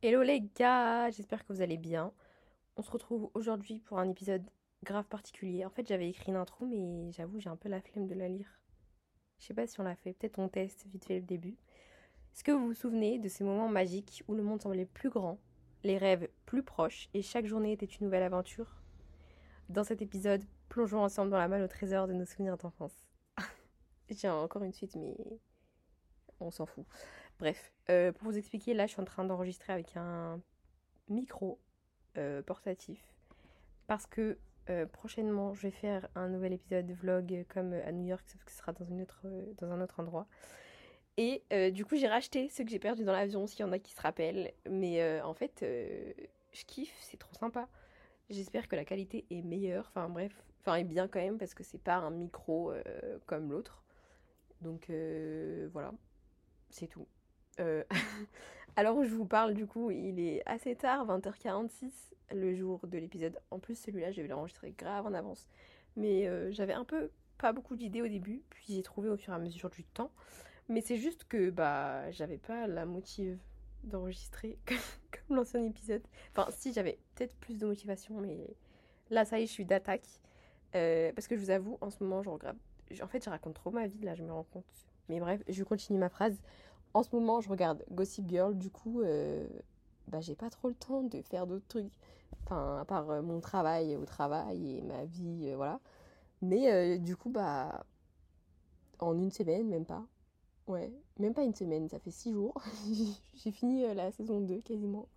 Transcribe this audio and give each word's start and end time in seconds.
Hello 0.00 0.22
les 0.22 0.40
gars, 0.54 1.10
j'espère 1.10 1.44
que 1.44 1.52
vous 1.52 1.60
allez 1.60 1.76
bien. 1.76 2.12
On 2.76 2.82
se 2.82 2.90
retrouve 2.92 3.32
aujourd'hui 3.34 3.80
pour 3.80 3.98
un 3.98 4.08
épisode 4.08 4.48
grave 4.84 5.06
particulier. 5.06 5.64
En 5.64 5.70
fait, 5.70 5.88
j'avais 5.88 6.08
écrit 6.08 6.30
une 6.30 6.36
intro, 6.36 6.66
mais 6.66 7.10
j'avoue, 7.10 7.40
j'ai 7.40 7.48
un 7.48 7.56
peu 7.56 7.68
la 7.68 7.80
flemme 7.80 8.06
de 8.06 8.14
la 8.14 8.28
lire. 8.28 8.60
Je 9.40 9.46
sais 9.46 9.54
pas 9.54 9.66
si 9.66 9.80
on 9.80 9.82
l'a 9.82 9.96
fait, 9.96 10.12
peut-être 10.12 10.38
on 10.38 10.48
teste 10.48 10.86
vite 10.86 11.04
fait 11.04 11.18
le 11.18 11.26
début. 11.26 11.56
Est-ce 12.32 12.44
que 12.44 12.52
vous 12.52 12.66
vous 12.68 12.74
souvenez 12.74 13.18
de 13.18 13.28
ces 13.28 13.42
moments 13.42 13.68
magiques 13.68 14.22
où 14.28 14.34
le 14.36 14.44
monde 14.44 14.62
semblait 14.62 14.86
plus 14.86 15.10
grand, 15.10 15.40
les 15.82 15.98
rêves 15.98 16.28
plus 16.46 16.62
proches 16.62 17.08
et 17.12 17.20
chaque 17.20 17.46
journée 17.46 17.72
était 17.72 17.84
une 17.84 18.06
nouvelle 18.06 18.22
aventure? 18.22 18.80
Dans 19.68 19.82
cet 19.82 20.00
épisode, 20.00 20.44
plongeons 20.68 21.02
ensemble 21.02 21.32
dans 21.32 21.38
la 21.38 21.48
malle 21.48 21.62
au 21.62 21.68
trésor 21.68 22.06
de 22.06 22.12
nos 22.12 22.24
souvenirs 22.24 22.56
d'enfance. 22.56 23.04
j'ai 24.10 24.28
encore 24.28 24.62
une 24.62 24.72
suite, 24.72 24.94
mais 24.94 25.16
on 26.38 26.52
s'en 26.52 26.66
fout. 26.66 26.86
Bref, 27.38 27.72
euh, 27.88 28.10
pour 28.10 28.30
vous 28.30 28.36
expliquer, 28.36 28.74
là 28.74 28.86
je 28.86 28.92
suis 28.92 29.00
en 29.00 29.04
train 29.04 29.24
d'enregistrer 29.24 29.72
avec 29.72 29.96
un 29.96 30.40
micro 31.08 31.60
euh, 32.16 32.42
portatif 32.42 33.00
parce 33.86 34.06
que 34.06 34.38
euh, 34.70 34.86
prochainement 34.86 35.54
je 35.54 35.62
vais 35.62 35.70
faire 35.70 36.08
un 36.16 36.28
nouvel 36.28 36.52
épisode 36.52 36.86
de 36.86 36.94
vlog 36.94 37.46
comme 37.48 37.74
à 37.74 37.92
New 37.92 38.06
York, 38.06 38.24
sauf 38.26 38.42
que 38.42 38.50
ce 38.50 38.58
sera 38.58 38.72
dans, 38.72 38.84
une 38.84 39.02
autre, 39.02 39.20
dans 39.58 39.70
un 39.70 39.80
autre 39.80 40.00
endroit. 40.00 40.26
Et 41.16 41.42
du 41.72 41.84
coup 41.84 41.96
j'ai 41.96 42.08
racheté 42.08 42.48
ce 42.48 42.62
que 42.62 42.70
j'ai 42.70 42.78
perdu 42.78 43.04
dans 43.04 43.12
l'avion, 43.12 43.46
s'il 43.46 43.60
y 43.60 43.64
en 43.64 43.72
a 43.72 43.78
qui 43.78 43.92
se 43.92 44.00
rappellent. 44.00 44.52
Mais 44.70 45.20
en 45.22 45.34
fait, 45.34 45.64
je 45.64 46.64
kiffe, 46.64 46.96
c'est 47.00 47.16
trop 47.16 47.34
sympa. 47.34 47.68
J'espère 48.30 48.68
que 48.68 48.76
la 48.76 48.84
qualité 48.84 49.26
est 49.30 49.42
meilleure, 49.42 49.86
enfin 49.88 50.08
bref, 50.08 50.32
enfin 50.60 50.76
est 50.76 50.84
bien 50.84 51.08
quand 51.08 51.18
même 51.18 51.38
parce 51.38 51.54
que 51.54 51.64
c'est 51.64 51.82
pas 51.82 51.96
un 51.96 52.10
micro 52.10 52.72
comme 53.26 53.50
l'autre. 53.50 53.82
Donc 54.60 54.92
voilà, 55.72 55.92
c'est 56.70 56.86
tout. 56.86 57.08
Euh, 57.60 57.84
alors 58.76 58.96
où 58.96 59.04
je 59.04 59.14
vous 59.14 59.24
parle, 59.24 59.54
du 59.54 59.66
coup, 59.66 59.90
il 59.90 60.20
est 60.20 60.42
assez 60.46 60.74
tard, 60.76 61.06
20h46, 61.06 61.90
le 62.32 62.54
jour 62.54 62.80
de 62.86 62.98
l'épisode. 62.98 63.38
En 63.50 63.58
plus, 63.58 63.78
celui-là, 63.78 64.10
je 64.12 64.22
vais 64.22 64.28
l'enregistrer 64.28 64.72
grave 64.72 65.06
en 65.06 65.14
avance. 65.14 65.48
Mais 65.96 66.26
euh, 66.26 66.50
j'avais 66.52 66.74
un 66.74 66.84
peu 66.84 67.10
pas 67.38 67.52
beaucoup 67.52 67.76
d'idées 67.76 68.02
au 68.02 68.08
début, 68.08 68.42
puis 68.50 68.74
j'ai 68.74 68.82
trouvé 68.82 69.08
au 69.08 69.16
fur 69.16 69.32
et 69.32 69.36
à 69.36 69.38
mesure 69.38 69.70
du 69.70 69.84
temps. 69.84 70.10
Mais 70.68 70.80
c'est 70.80 70.96
juste 70.96 71.24
que 71.24 71.50
bah 71.50 72.10
j'avais 72.10 72.36
pas 72.36 72.66
la 72.66 72.84
motive 72.84 73.38
d'enregistrer 73.84 74.58
comme, 74.66 75.36
l'ancien 75.36 75.64
épisode. 75.64 76.02
Enfin, 76.32 76.50
si 76.50 76.72
j'avais 76.72 76.98
peut-être 77.14 77.34
plus 77.36 77.58
de 77.58 77.66
motivation, 77.66 78.20
mais 78.20 78.38
là, 79.10 79.24
ça 79.24 79.38
y 79.38 79.44
est, 79.44 79.46
je 79.46 79.52
suis 79.52 79.64
d'attaque. 79.64 80.06
Euh, 80.74 81.12
parce 81.14 81.26
que 81.26 81.36
je 81.36 81.40
vous 81.40 81.50
avoue, 81.50 81.78
en 81.80 81.90
ce 81.90 82.02
moment, 82.02 82.22
je 82.22 82.28
regrette. 82.28 82.56
En 83.02 83.06
fait, 83.06 83.24
je 83.24 83.30
raconte 83.30 83.54
trop 83.54 83.70
ma 83.70 83.86
vie, 83.86 84.00
là, 84.02 84.14
je 84.14 84.22
me 84.22 84.32
rends 84.32 84.46
compte. 84.52 84.64
Mais 85.08 85.20
bref, 85.20 85.42
je 85.48 85.64
continue 85.64 85.98
ma 85.98 86.08
phrase. 86.10 86.38
En 86.94 87.02
ce 87.02 87.14
moment, 87.14 87.40
je 87.40 87.48
regarde 87.48 87.84
Gossip 87.90 88.28
Girl, 88.28 88.56
du 88.56 88.70
coup, 88.70 89.00
euh, 89.02 89.46
bah, 90.08 90.20
j'ai 90.20 90.34
pas 90.34 90.50
trop 90.50 90.68
le 90.68 90.74
temps 90.74 91.02
de 91.02 91.20
faire 91.22 91.46
d'autres 91.46 91.66
trucs. 91.68 91.92
Enfin, 92.44 92.78
à 92.80 92.84
part 92.84 93.10
euh, 93.10 93.22
mon 93.22 93.40
travail 93.40 93.96
au 93.96 94.04
travail 94.04 94.78
et 94.78 94.82
ma 94.82 95.04
vie, 95.04 95.50
euh, 95.50 95.56
voilà. 95.56 95.80
Mais 96.40 96.98
du 96.98 97.16
coup, 97.16 97.30
bah, 97.30 97.84
en 99.00 99.18
une 99.18 99.30
semaine, 99.30 99.68
même 99.68 99.84
pas. 99.84 100.04
Ouais, 100.66 100.92
même 101.18 101.34
pas 101.34 101.42
une 101.42 101.54
semaine, 101.54 101.88
ça 101.88 101.98
fait 101.98 102.10
six 102.10 102.32
jours. 102.32 102.54
j'ai 103.34 103.50
fini 103.52 103.82
la 103.94 104.12
saison 104.12 104.40
2 104.40 104.60
quasiment. 104.60 105.08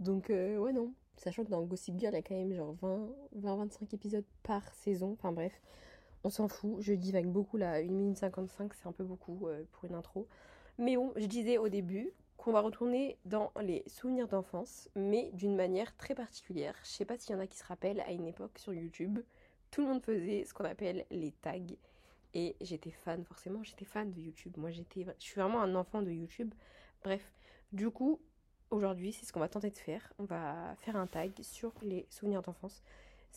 Donc, 0.00 0.26
ouais, 0.30 0.72
non. 0.72 0.92
Sachant 1.16 1.44
que 1.44 1.50
dans 1.50 1.62
Gossip 1.62 1.98
Girl, 1.98 2.12
il 2.14 2.16
y 2.16 2.18
a 2.18 2.22
quand 2.22 2.34
même 2.34 2.52
genre 2.54 2.74
20-25 3.36 3.94
épisodes 3.94 4.24
par 4.42 4.62
saison. 4.74 5.12
Enfin, 5.12 5.32
bref, 5.32 5.60
on 6.24 6.30
s'en 6.30 6.48
fout. 6.48 6.76
Je 6.80 6.92
divague 6.94 7.26
beaucoup 7.26 7.56
là. 7.56 7.74
1 7.80 7.82
minute 7.88 8.18
55, 8.18 8.72
c'est 8.74 8.88
un 8.88 8.92
peu 8.92 9.04
beaucoup 9.04 9.46
pour 9.72 9.84
une 9.84 9.94
intro. 9.94 10.26
Mais 10.78 10.96
bon, 10.96 11.12
je 11.16 11.26
disais 11.26 11.58
au 11.58 11.68
début 11.68 12.10
qu'on 12.36 12.52
va 12.52 12.60
retourner 12.60 13.16
dans 13.24 13.52
les 13.60 13.84
souvenirs 13.86 14.28
d'enfance, 14.28 14.90
mais 14.94 15.30
d'une 15.32 15.56
manière 15.56 15.96
très 15.96 16.14
particulière. 16.14 16.74
Je 16.82 16.88
sais 16.88 17.04
pas 17.04 17.16
s'il 17.16 17.34
y 17.34 17.38
en 17.38 17.40
a 17.40 17.46
qui 17.46 17.56
se 17.56 17.64
rappellent, 17.64 18.00
à 18.00 18.12
une 18.12 18.26
époque 18.26 18.58
sur 18.58 18.74
YouTube, 18.74 19.20
tout 19.70 19.82
le 19.82 19.88
monde 19.88 20.02
faisait 20.02 20.44
ce 20.44 20.52
qu'on 20.52 20.64
appelle 20.64 21.06
les 21.10 21.32
tags. 21.32 21.58
Et 22.34 22.56
j'étais 22.60 22.90
fan, 22.90 23.24
forcément, 23.24 23.62
j'étais 23.62 23.84
fan 23.84 24.10
de 24.10 24.20
YouTube. 24.20 24.56
Moi, 24.56 24.70
j'étais, 24.72 25.06
je 25.18 25.24
suis 25.24 25.40
vraiment 25.40 25.62
un 25.62 25.74
enfant 25.76 26.02
de 26.02 26.10
YouTube. 26.10 26.52
Bref, 27.04 27.32
du 27.72 27.90
coup, 27.90 28.20
aujourd'hui, 28.70 29.12
c'est 29.12 29.24
ce 29.24 29.32
qu'on 29.32 29.40
va 29.40 29.48
tenter 29.48 29.70
de 29.70 29.76
faire. 29.76 30.12
On 30.18 30.24
va 30.24 30.74
faire 30.80 30.96
un 30.96 31.06
tag 31.06 31.32
sur 31.42 31.72
les 31.82 32.06
souvenirs 32.10 32.42
d'enfance. 32.42 32.82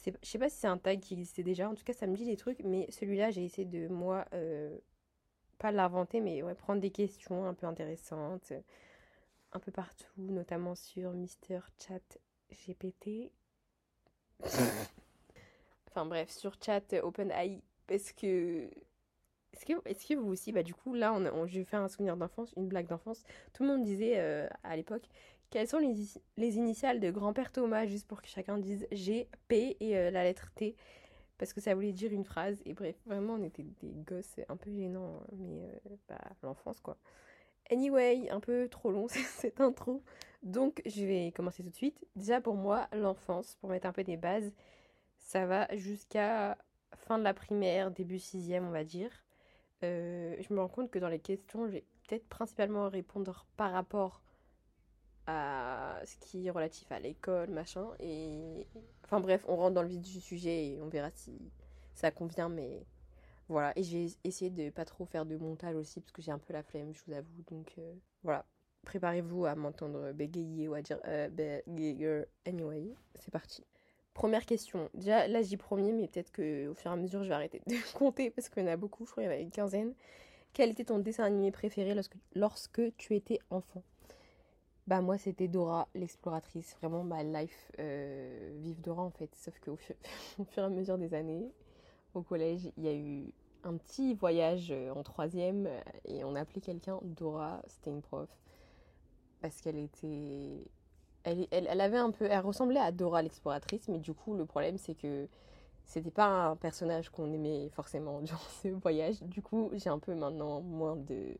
Je 0.05 0.11
sais 0.21 0.39
pas 0.39 0.49
si 0.49 0.57
c'est 0.57 0.67
un 0.67 0.77
tag 0.77 0.99
qui 0.99 1.13
existait 1.13 1.43
déjà, 1.43 1.69
en 1.69 1.75
tout 1.75 1.83
cas, 1.83 1.93
ça 1.93 2.07
me 2.07 2.15
dit 2.15 2.25
des 2.25 2.37
trucs, 2.37 2.63
mais 2.63 2.87
celui-là, 2.91 3.31
j'ai 3.31 3.43
essayé 3.43 3.65
de 3.65 3.87
moi 3.87 4.25
euh, 4.33 4.77
pas 5.57 5.71
l'inventer, 5.71 6.19
mais 6.21 6.43
ouais, 6.43 6.55
prendre 6.55 6.81
des 6.81 6.91
questions 6.91 7.45
un 7.45 7.53
peu 7.53 7.67
intéressantes, 7.67 8.53
un 9.53 9.59
peu 9.59 9.71
partout, 9.71 10.07
notamment 10.17 10.75
sur 10.75 11.11
Mister 11.11 11.59
Chat 11.79 12.17
GPT. 12.51 13.31
enfin 15.89 16.05
bref, 16.05 16.29
sur 16.29 16.55
Chat 16.61 16.93
OpenAI, 17.01 17.61
parce 17.87 18.11
que 18.11 18.69
est-ce 19.85 20.05
que, 20.07 20.13
vous 20.13 20.29
aussi, 20.31 20.51
bah 20.51 20.63
du 20.63 20.73
coup, 20.75 20.93
là, 20.93 21.13
on, 21.13 21.25
on, 21.25 21.47
je 21.47 21.63
fait 21.63 21.77
un 21.77 21.87
souvenir 21.87 22.15
d'enfance, 22.15 22.53
une 22.57 22.67
blague 22.67 22.87
d'enfance. 22.87 23.23
Tout 23.53 23.63
le 23.63 23.69
monde 23.69 23.83
disait 23.83 24.19
euh, 24.19 24.47
à 24.63 24.75
l'époque 24.75 25.09
quelles 25.49 25.67
sont 25.67 25.79
les, 25.79 25.95
les, 26.35 26.57
initiales 26.57 26.99
de 26.99 27.09
grand-père 27.09 27.51
Thomas, 27.51 27.85
juste 27.85 28.07
pour 28.07 28.21
que 28.21 28.27
chacun 28.27 28.57
dise 28.57 28.85
G, 28.91 29.29
P 29.47 29.77
et 29.79 29.97
euh, 29.97 30.11
la 30.11 30.23
lettre 30.23 30.51
T 30.53 30.75
parce 31.37 31.53
que 31.53 31.61
ça 31.61 31.75
voulait 31.75 31.93
dire 31.93 32.11
une 32.11 32.25
phrase. 32.25 32.61
Et 32.65 32.73
bref, 32.73 32.95
vraiment, 33.05 33.33
on 33.33 33.43
était 33.43 33.63
des 33.81 33.93
gosses 34.05 34.39
un 34.49 34.57
peu 34.57 34.71
gênants, 34.71 35.21
hein, 35.21 35.35
mais 35.37 35.63
euh, 35.63 35.95
bah, 36.07 36.19
l'enfance 36.43 36.79
quoi. 36.79 36.97
Anyway, 37.69 38.29
un 38.29 38.39
peu 38.39 38.67
trop 38.69 38.91
long 38.91 39.07
cette 39.09 39.59
intro, 39.59 40.01
donc 40.43 40.81
je 40.85 41.03
vais 41.05 41.31
commencer 41.35 41.63
tout 41.63 41.69
de 41.69 41.75
suite. 41.75 42.05
Déjà 42.15 42.41
pour 42.41 42.55
moi, 42.55 42.87
l'enfance, 42.93 43.57
pour 43.59 43.69
mettre 43.69 43.87
un 43.87 43.93
peu 43.93 44.03
des 44.03 44.17
bases, 44.17 44.51
ça 45.19 45.45
va 45.45 45.67
jusqu'à 45.75 46.57
fin 46.93 47.17
de 47.17 47.23
la 47.23 47.33
primaire, 47.33 47.91
début 47.91 48.19
sixième, 48.19 48.65
on 48.67 48.71
va 48.71 48.83
dire. 48.83 49.11
Euh, 49.83 50.35
je 50.39 50.53
me 50.53 50.59
rends 50.59 50.69
compte 50.69 50.89
que 50.89 50.99
dans 50.99 51.09
les 51.09 51.19
questions, 51.19 51.67
je 51.67 51.73
vais 51.73 51.83
peut-être 52.07 52.27
principalement 52.27 52.89
répondre 52.89 53.45
par 53.57 53.71
rapport 53.71 54.21
à 55.27 55.99
ce 56.05 56.15
qui 56.17 56.47
est 56.47 56.49
relatif 56.49 56.91
à 56.91 56.99
l'école, 56.99 57.49
machin. 57.49 57.85
Et 57.99 58.65
enfin 59.03 59.19
bref, 59.19 59.43
on 59.47 59.57
rentre 59.57 59.75
dans 59.75 59.83
le 59.83 59.89
vif 59.89 60.01
du 60.01 60.21
sujet 60.21 60.67
et 60.67 60.81
on 60.81 60.87
verra 60.87 61.11
si 61.11 61.37
ça 61.93 62.11
convient. 62.11 62.49
Mais 62.49 62.85
voilà, 63.49 63.73
et 63.77 63.83
je 63.83 63.97
vais 63.97 64.07
essayer 64.23 64.49
de 64.49 64.69
pas 64.69 64.85
trop 64.85 65.05
faire 65.05 65.25
de 65.25 65.37
montage 65.37 65.75
aussi 65.75 65.99
parce 65.99 66.11
que 66.11 66.21
j'ai 66.21 66.31
un 66.31 66.39
peu 66.39 66.53
la 66.53 66.63
flemme, 66.63 66.93
je 66.93 67.01
vous 67.05 67.13
avoue. 67.13 67.43
Donc 67.51 67.73
euh, 67.77 67.93
voilà, 68.23 68.45
préparez-vous 68.85 69.45
à 69.45 69.55
m'entendre 69.55 70.13
bégayer 70.13 70.67
ou 70.67 70.73
à 70.73 70.81
dire 70.81 70.99
euh, 71.05 71.27
bégayer. 71.67 72.23
Anyway, 72.45 72.95
c'est 73.15 73.31
parti. 73.31 73.63
Première 74.13 74.47
question. 74.47 74.89
Déjà, 74.95 75.27
là, 75.27 75.43
j'ai 75.43 75.57
premier, 75.57 75.91
mais 75.91 76.07
peut-être 76.07 76.31
qu'au 76.31 76.73
fur 76.73 76.89
et 76.89 76.93
à 76.93 76.95
mesure, 76.95 77.21
je 77.21 77.29
vais 77.29 77.35
arrêter 77.35 77.61
de 77.67 77.75
compter 77.93 78.31
parce 78.31 78.49
qu'il 78.49 78.63
y 78.63 78.65
en 78.65 78.69
a 78.69 78.77
beaucoup. 78.77 79.05
Je 79.05 79.11
crois 79.11 79.23
qu'il 79.23 79.29
y 79.29 79.31
en 79.31 79.35
avait 79.35 79.43
une 79.43 79.51
quinzaine. 79.51 79.93
Quel 80.53 80.71
était 80.71 80.85
ton 80.85 80.97
dessin 80.97 81.25
animé 81.25 81.51
préféré 81.51 81.93
lorsque, 81.93 82.15
lorsque 82.33 82.81
tu 82.97 83.15
étais 83.15 83.39
enfant? 83.51 83.83
Bah 84.87 85.01
moi 85.01 85.17
c'était 85.17 85.49
Dora 85.49 85.87
l'exploratrice, 85.93 86.75
vraiment 86.79 87.03
ma 87.03 87.23
life 87.23 87.71
euh, 87.79 88.51
vive 88.61 88.81
Dora 88.81 89.03
en 89.03 89.11
fait, 89.11 89.29
sauf 89.35 89.59
qu'au 89.59 89.75
fur, 89.75 89.95
au 90.39 90.45
fur 90.45 90.63
et 90.63 90.65
à 90.65 90.69
mesure 90.69 90.97
des 90.97 91.13
années, 91.13 91.51
au 92.13 92.21
collège, 92.21 92.71
il 92.77 92.83
y 92.85 92.87
a 92.87 92.93
eu 92.93 93.33
un 93.63 93.75
petit 93.75 94.13
voyage 94.13 94.71
euh, 94.71 94.93
en 94.93 95.03
troisième 95.03 95.67
euh, 95.67 95.81
et 96.05 96.23
on 96.23 96.35
a 96.35 96.41
appelé 96.41 96.61
quelqu'un 96.61 96.99
Dora, 97.03 97.61
c'était 97.67 97.89
une 97.89 98.01
prof, 98.01 98.29
parce 99.41 99.61
qu'elle 99.61 99.77
était... 99.77 100.65
Elle, 101.23 101.81
avait 101.81 101.97
un 101.97 102.11
peu... 102.11 102.23
Elle 102.23 102.39
ressemblait 102.39 102.79
à 102.79 102.93
Dora 102.93 103.21
l'exploratrice, 103.21 103.89
mais 103.89 103.99
du 103.99 104.13
coup 104.13 104.35
le 104.35 104.45
problème 104.45 104.77
c'est 104.77 104.95
que 104.95 105.27
c'était 105.83 106.11
pas 106.11 106.27
un 106.27 106.55
personnage 106.55 107.09
qu'on 107.09 107.33
aimait 107.33 107.67
forcément 107.69 108.21
durant 108.21 108.39
ce 108.63 108.69
voyage, 108.69 109.21
du 109.23 109.41
coup 109.41 109.69
j'ai 109.73 109.89
un 109.89 109.99
peu 109.99 110.15
maintenant 110.15 110.61
moins 110.61 110.95
de 110.95 111.35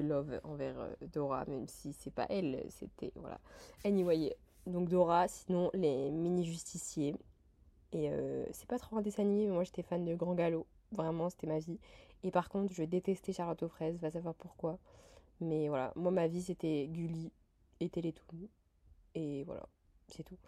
love 0.00 0.40
envers 0.44 0.78
euh, 0.78 0.92
Dora, 1.12 1.44
même 1.46 1.66
si 1.68 1.92
c'est 1.92 2.12
pas 2.12 2.26
elle, 2.28 2.64
c'était 2.70 3.12
voilà. 3.16 3.40
Anyway, 3.84 4.36
donc 4.66 4.88
Dora, 4.88 5.28
sinon 5.28 5.70
les 5.74 6.10
mini 6.10 6.44
justiciers. 6.44 7.14
Et 7.92 8.10
euh, 8.10 8.44
c'est 8.52 8.66
pas 8.66 8.78
trop 8.78 8.96
un 8.96 9.02
dessin 9.02 9.22
animé, 9.22 9.46
mais 9.46 9.52
moi 9.52 9.64
j'étais 9.64 9.82
fan 9.82 10.04
de 10.04 10.14
Grand 10.14 10.34
Galop. 10.34 10.66
Vraiment, 10.92 11.30
c'était 11.30 11.46
ma 11.46 11.58
vie. 11.58 11.78
Et 12.22 12.30
par 12.30 12.48
contre, 12.48 12.72
je 12.72 12.82
détestais 12.82 13.32
Charlotte 13.32 13.62
aux 13.62 13.68
fraises, 13.68 13.98
va 13.98 14.10
savoir 14.10 14.34
pourquoi. 14.34 14.78
Mais 15.40 15.68
voilà, 15.68 15.92
moi 15.96 16.10
ma 16.10 16.26
vie 16.26 16.42
c'était 16.42 16.86
Gulli 16.88 17.30
et 17.80 17.88
Télétoon. 17.88 18.48
Et 19.14 19.44
voilà, 19.44 19.66
c'est 20.08 20.22
tout. 20.24 20.38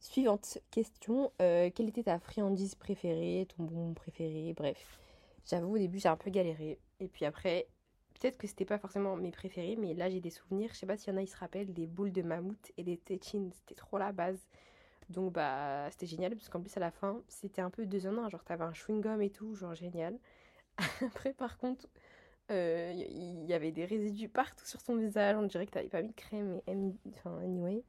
Suivante 0.00 0.58
question, 0.70 1.32
euh, 1.42 1.70
quelle 1.74 1.88
était 1.88 2.04
ta 2.04 2.18
friandise 2.20 2.76
préférée, 2.76 3.46
ton 3.56 3.64
bonbon 3.64 3.94
préféré, 3.94 4.52
bref. 4.54 5.00
J'avoue 5.44 5.74
au 5.74 5.78
début 5.78 5.98
j'ai 5.98 6.08
un 6.08 6.16
peu 6.16 6.30
galéré. 6.30 6.78
Et 7.00 7.08
puis 7.08 7.24
après, 7.24 7.66
peut-être 8.18 8.38
que 8.38 8.46
c'était 8.46 8.64
pas 8.64 8.78
forcément 8.78 9.16
mes 9.16 9.30
préférés, 9.32 9.76
mais 9.76 9.94
là 9.94 10.10
j'ai 10.10 10.20
des 10.20 10.30
souvenirs. 10.30 10.70
Je 10.72 10.78
sais 10.78 10.86
pas 10.86 10.96
s'il 10.96 11.12
y 11.12 11.16
en 11.16 11.18
a, 11.18 11.22
ils 11.22 11.28
se 11.28 11.36
rappellent 11.36 11.72
des 11.72 11.86
boules 11.86 12.12
de 12.12 12.22
mammouth 12.22 12.72
et 12.76 12.84
des 12.84 12.98
tétines. 12.98 13.52
C'était 13.54 13.74
trop 13.74 13.98
la 13.98 14.12
base. 14.12 14.46
Donc 15.10 15.32
bah 15.34 15.88
c'était 15.90 16.06
génial 16.06 16.34
parce 16.36 16.48
qu'en 16.50 16.60
plus 16.60 16.76
à 16.76 16.80
la 16.80 16.90
fin 16.90 17.22
c'était 17.28 17.62
un 17.62 17.70
peu 17.70 17.86
deux 17.86 18.06
en 18.06 18.18
un. 18.18 18.28
Genre 18.28 18.44
t'avais 18.44 18.64
un 18.64 18.74
chewing 18.74 19.00
gum 19.00 19.22
et 19.22 19.30
tout, 19.30 19.54
genre 19.54 19.74
génial. 19.74 20.18
Après 21.02 21.32
par 21.34 21.58
contre, 21.58 21.86
Euh, 22.50 22.92
Il 22.94 23.44
y 23.46 23.54
avait 23.54 23.72
des 23.72 23.84
résidus 23.86 24.28
partout 24.28 24.66
sur 24.66 24.80
son 24.80 24.96
visage. 24.96 25.36
On 25.36 25.42
dirait 25.44 25.66
que 25.66 25.72
t'avais 25.72 25.88
pas 25.88 26.02
mis 26.02 26.08
de 26.10 26.14
crème. 26.14 26.60
Mais 26.68 27.12
enfin, 27.14 27.38
anyway. 27.40 27.84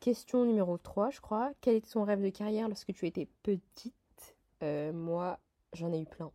Question 0.00 0.44
numéro 0.44 0.78
3, 0.78 1.10
je 1.10 1.20
crois. 1.20 1.52
Quel 1.60 1.76
était 1.76 1.90
ton 1.90 2.04
rêve 2.04 2.22
de 2.22 2.30
carrière 2.30 2.68
lorsque 2.68 2.92
tu 2.92 3.06
étais 3.06 3.28
petite? 3.42 3.94
Euh, 4.62 4.92
Moi, 4.92 5.38
j'en 5.74 5.92
ai 5.92 6.00
eu 6.00 6.06
plein. 6.06 6.32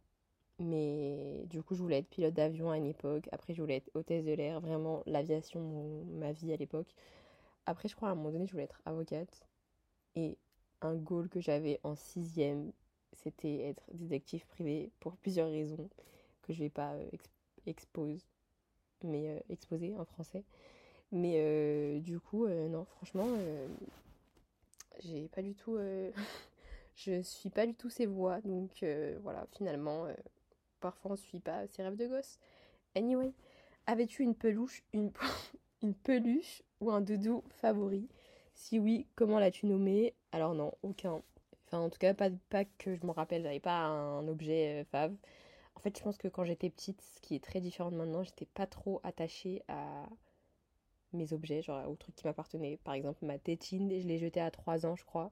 Mais 0.60 1.46
du 1.50 1.62
coup, 1.62 1.75
je 1.75 1.81
voulais 1.81 2.00
être 2.00 2.10
pilote 2.10 2.34
d'avion 2.34 2.72
à 2.72 2.78
une 2.78 2.86
époque. 2.86 3.28
Après, 3.31 3.54
je 3.54 3.62
voulais 3.62 3.78
être 3.78 3.90
hôtesse 3.94 4.25
de 4.25 4.31
l'air. 4.34 4.62
Vraiment, 4.62 5.04
l'aviation, 5.06 6.06
ma 6.13 6.31
vie 6.31 6.54
à 6.54 6.57
l'époque. 6.57 6.88
Après, 7.66 7.90
je 7.90 7.96
crois 7.96 8.10
à 8.10 8.12
un 8.13 8.16
moment 8.16 8.31
donné, 8.31 8.48
je 8.48 8.52
voulais 8.54 8.66
être 8.66 8.81
avocate. 8.86 9.48
Et 10.16 10.38
un 10.81 10.96
goal 10.96 11.30
que 11.30 11.42
j'avais 11.42 11.80
en 11.84 11.96
sixième, 11.96 12.72
c'était 13.13 13.62
être 13.69 13.84
détective 13.94 14.46
privé 14.48 14.92
pour 15.00 15.18
plusieurs 15.18 15.50
raisons 15.50 15.90
que 16.44 16.54
je 16.54 16.60
vais 16.60 16.69
pas 16.69 16.94
euh, 16.94 17.10
ex- 17.13 17.30
expose, 17.68 18.28
mais 19.04 19.30
euh, 19.30 19.40
exposer 19.50 19.96
en 19.98 20.06
français. 20.06 20.44
Mais 21.12 21.36
euh, 21.38 22.00
du 22.01 22.19
coup, 22.19 22.48
non, 22.48 22.86
franchement, 22.86 23.28
j'ai 25.04 25.28
pas 25.30 25.42
du 25.42 25.56
tout, 25.56 25.78
je 26.96 27.22
suis 27.22 27.50
pas 27.50 27.66
du 27.66 27.75
tout 27.75 27.90
ces 27.90 28.06
voies. 28.06 28.42
Donc 28.42 28.84
voilà, 29.22 29.46
finalement, 29.58 30.08
parfois 30.86 31.14
on 31.14 31.16
suit 31.16 31.40
pas 31.40 31.66
ses 31.68 31.82
rêves 31.82 31.96
de 31.96 32.06
gosse. 32.06 32.38
Anyway, 32.94 33.34
avais-tu 33.88 34.22
une 34.22 34.36
peluche, 34.36 34.84
une, 34.94 35.12
peluche 36.04 36.62
ou 36.80 36.92
un 36.92 37.02
doudou 37.02 37.44
favori? 37.50 38.08
Si 38.54 38.78
oui, 38.78 39.08
comment 39.16 39.40
l'as-tu 39.40 39.66
nommé? 39.66 40.14
Alors 40.32 40.54
non, 40.54 40.74
aucun. 40.84 41.24
Enfin, 41.66 41.80
en 41.80 41.90
tout 41.90 41.98
cas, 41.98 42.14
pas, 42.14 42.30
que 42.78 42.96
je 42.96 43.04
me 43.04 43.12
rappelle, 43.12 43.42
j'avais 43.42 43.60
pas 43.60 43.80
un 43.80 44.28
objet 44.28 44.86
euh. 44.94 45.10
En 45.76 45.80
fait, 45.80 45.98
je 45.98 46.04
pense 46.04 46.18
que 46.20 46.28
quand 46.28 46.44
j'étais 46.44 46.70
petite, 46.70 47.02
ce 47.02 47.20
qui 47.20 47.36
est 47.36 47.44
très 47.44 47.62
différent 47.62 47.90
de 47.92 47.98
maintenant, 47.98 48.24
j'étais 48.24 48.46
pas 48.46 48.68
trop 48.68 49.02
attachée 49.04 49.64
à 49.68 50.08
mes 51.14 51.34
objets, 51.34 51.64
genre 51.64 51.90
aux 51.90 51.96
trucs 51.96 52.16
qui 52.16 52.28
m'appartenaient. 52.28 52.78
Par 52.84 52.94
exemple, 52.94 53.26
ma 53.26 53.40
tétine, 53.40 53.90
je 53.90 54.08
l'ai 54.08 54.20
jetée 54.20 54.40
à 54.40 54.52
3 54.52 54.86
ans, 54.86 54.96
je 54.96 55.04
crois. 55.04 55.32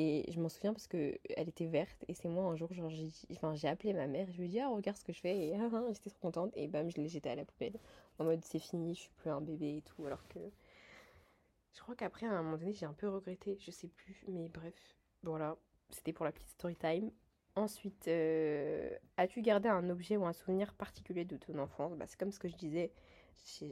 Et 0.00 0.30
je 0.30 0.38
m'en 0.38 0.48
souviens 0.48 0.72
parce 0.72 0.86
que 0.86 1.18
elle 1.36 1.48
était 1.48 1.66
verte. 1.66 2.04
Et 2.06 2.14
c'est 2.14 2.28
moi, 2.28 2.44
un 2.44 2.54
jour, 2.54 2.72
genre, 2.72 2.88
j'ai 2.88 3.68
appelé 3.68 3.92
ma 3.92 4.06
mère. 4.06 4.30
Je 4.30 4.38
lui 4.38 4.44
ai 4.44 4.48
dit, 4.48 4.60
ah, 4.60 4.68
regarde 4.68 4.96
ce 4.96 5.02
que 5.02 5.12
je 5.12 5.18
fais. 5.18 5.36
Et 5.36 5.56
ah, 5.56 5.68
ah, 5.74 5.82
j'étais 5.92 6.10
trop 6.10 6.20
contente. 6.20 6.52
Et 6.54 6.68
bam, 6.68 6.88
je 6.88 6.98
l'ai 6.98 7.08
jetée 7.08 7.30
à 7.30 7.34
la 7.34 7.44
poubelle. 7.44 7.76
En 8.20 8.24
mode, 8.24 8.44
c'est 8.44 8.60
fini, 8.60 8.94
je 8.94 9.00
suis 9.00 9.10
plus 9.16 9.30
un 9.30 9.40
bébé 9.40 9.78
et 9.78 9.82
tout. 9.82 10.06
Alors 10.06 10.24
que 10.28 10.38
je 11.74 11.80
crois 11.80 11.96
qu'après, 11.96 12.26
à 12.26 12.30
un 12.30 12.42
moment 12.44 12.58
donné, 12.58 12.74
j'ai 12.74 12.86
un 12.86 12.92
peu 12.92 13.08
regretté. 13.08 13.58
Je 13.60 13.72
sais 13.72 13.88
plus. 13.88 14.22
Mais 14.28 14.48
bref, 14.48 14.72
voilà. 15.24 15.56
C'était 15.90 16.12
pour 16.12 16.24
la 16.24 16.30
petite 16.30 16.50
story 16.50 16.76
time. 16.76 17.10
Ensuite, 17.56 18.06
euh, 18.06 18.96
as-tu 19.16 19.42
gardé 19.42 19.68
un 19.68 19.90
objet 19.90 20.16
ou 20.16 20.24
un 20.26 20.32
souvenir 20.32 20.74
particulier 20.74 21.24
de 21.24 21.36
ton 21.36 21.58
enfance? 21.58 21.96
Bah, 21.96 22.04
c'est 22.06 22.20
comme 22.20 22.30
ce 22.30 22.38
que 22.38 22.46
je 22.46 22.54
disais, 22.54 22.92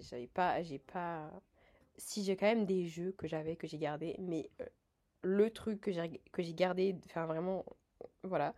j'avais 0.01 0.27
pas, 0.27 0.61
j'ai 0.65 0.81
pas. 0.81 1.31
Si 1.99 2.25
j'ai 2.25 2.37
quand 2.37 2.47
même 2.47 2.67
des 2.67 2.85
jeux 2.87 3.13
que 3.13 3.29
j'avais, 3.29 3.55
que 3.55 3.69
j'ai 3.69 3.79
gardés, 3.79 4.17
mais 4.19 4.51
euh, 4.61 4.67
le 5.23 5.51
truc 5.51 5.81
que 5.81 5.93
j'ai 5.93 6.55
gardé, 6.55 6.97
enfin 7.07 7.27
vraiment, 7.27 7.65
voilà, 8.23 8.55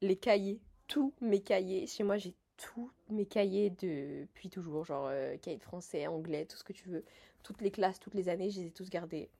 les 0.00 0.16
cahiers, 0.16 0.60
tous 0.86 1.12
mes 1.20 1.40
cahiers. 1.40 1.86
Chez 1.86 2.04
moi, 2.04 2.16
j'ai 2.16 2.34
tous 2.56 2.90
mes 3.10 3.26
cahiers 3.26 3.70
depuis 3.70 4.50
toujours, 4.50 4.84
genre 4.84 5.08
euh, 5.08 5.36
cahiers 5.38 5.58
de 5.58 5.62
français, 5.62 6.06
anglais, 6.06 6.44
tout 6.46 6.56
ce 6.56 6.64
que 6.64 6.72
tu 6.72 6.88
veux. 6.88 7.04
Toutes 7.42 7.60
les 7.60 7.70
classes, 7.70 8.00
toutes 8.00 8.14
les 8.14 8.28
années, 8.28 8.50
je 8.50 8.60
les 8.60 8.66
ai 8.66 8.70
tous 8.70 8.90
gardés. 8.90 9.30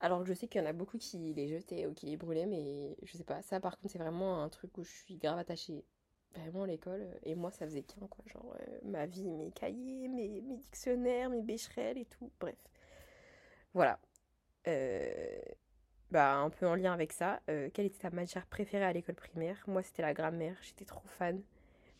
Alors 0.00 0.20
que 0.20 0.28
je 0.28 0.34
sais 0.34 0.48
qu'il 0.48 0.60
y 0.60 0.64
en 0.64 0.68
a 0.68 0.72
beaucoup 0.72 0.98
qui 0.98 1.32
les 1.34 1.48
jetaient 1.48 1.86
ou 1.86 1.94
qui 1.94 2.06
les 2.06 2.16
brûlaient, 2.16 2.46
mais 2.46 2.96
je 3.02 3.16
sais 3.16 3.24
pas. 3.24 3.42
Ça, 3.42 3.60
par 3.60 3.78
contre, 3.78 3.92
c'est 3.92 3.98
vraiment 3.98 4.42
un 4.42 4.48
truc 4.48 4.76
où 4.78 4.84
je 4.84 4.90
suis 4.90 5.16
grave 5.16 5.38
attachée. 5.38 5.84
Vraiment, 6.34 6.64
l'école. 6.64 7.06
Et 7.24 7.34
moi, 7.34 7.50
ça 7.50 7.66
faisait 7.66 7.82
qu'un, 7.82 8.06
quoi. 8.06 8.24
Genre, 8.26 8.56
euh, 8.60 8.78
ma 8.84 9.06
vie, 9.06 9.30
mes 9.30 9.50
cahiers, 9.52 10.08
mes, 10.08 10.40
mes 10.40 10.56
dictionnaires, 10.56 11.30
mes 11.30 11.42
bécherelles 11.42 11.98
et 11.98 12.06
tout. 12.06 12.30
Bref. 12.40 12.56
Voilà. 13.74 13.98
Euh, 14.66 15.40
bah, 16.12 16.34
un 16.36 16.50
peu 16.50 16.66
en 16.68 16.74
lien 16.76 16.92
avec 16.92 17.12
ça. 17.12 17.40
euh, 17.48 17.70
quelle 17.72 17.86
était 17.86 17.98
ta 17.98 18.10
matière 18.10 18.46
préférée 18.46 18.84
à 18.84 18.92
l'école 18.92 19.14
primaire? 19.14 19.56
Moi, 19.66 19.82
c'était 19.82 20.02
la 20.02 20.14
grammaire. 20.14 20.56
J'étais 20.62 20.84
trop 20.84 21.02
fan. 21.06 21.42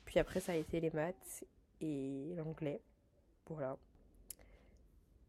Puis 0.04 0.18
après, 0.20 0.40
ça 0.40 0.52
a 0.52 0.56
été 0.56 0.80
les 0.80 0.90
maths 0.90 1.44
et 1.80 2.34
l'anglais. 2.36 2.80
Voilà. 3.46 3.76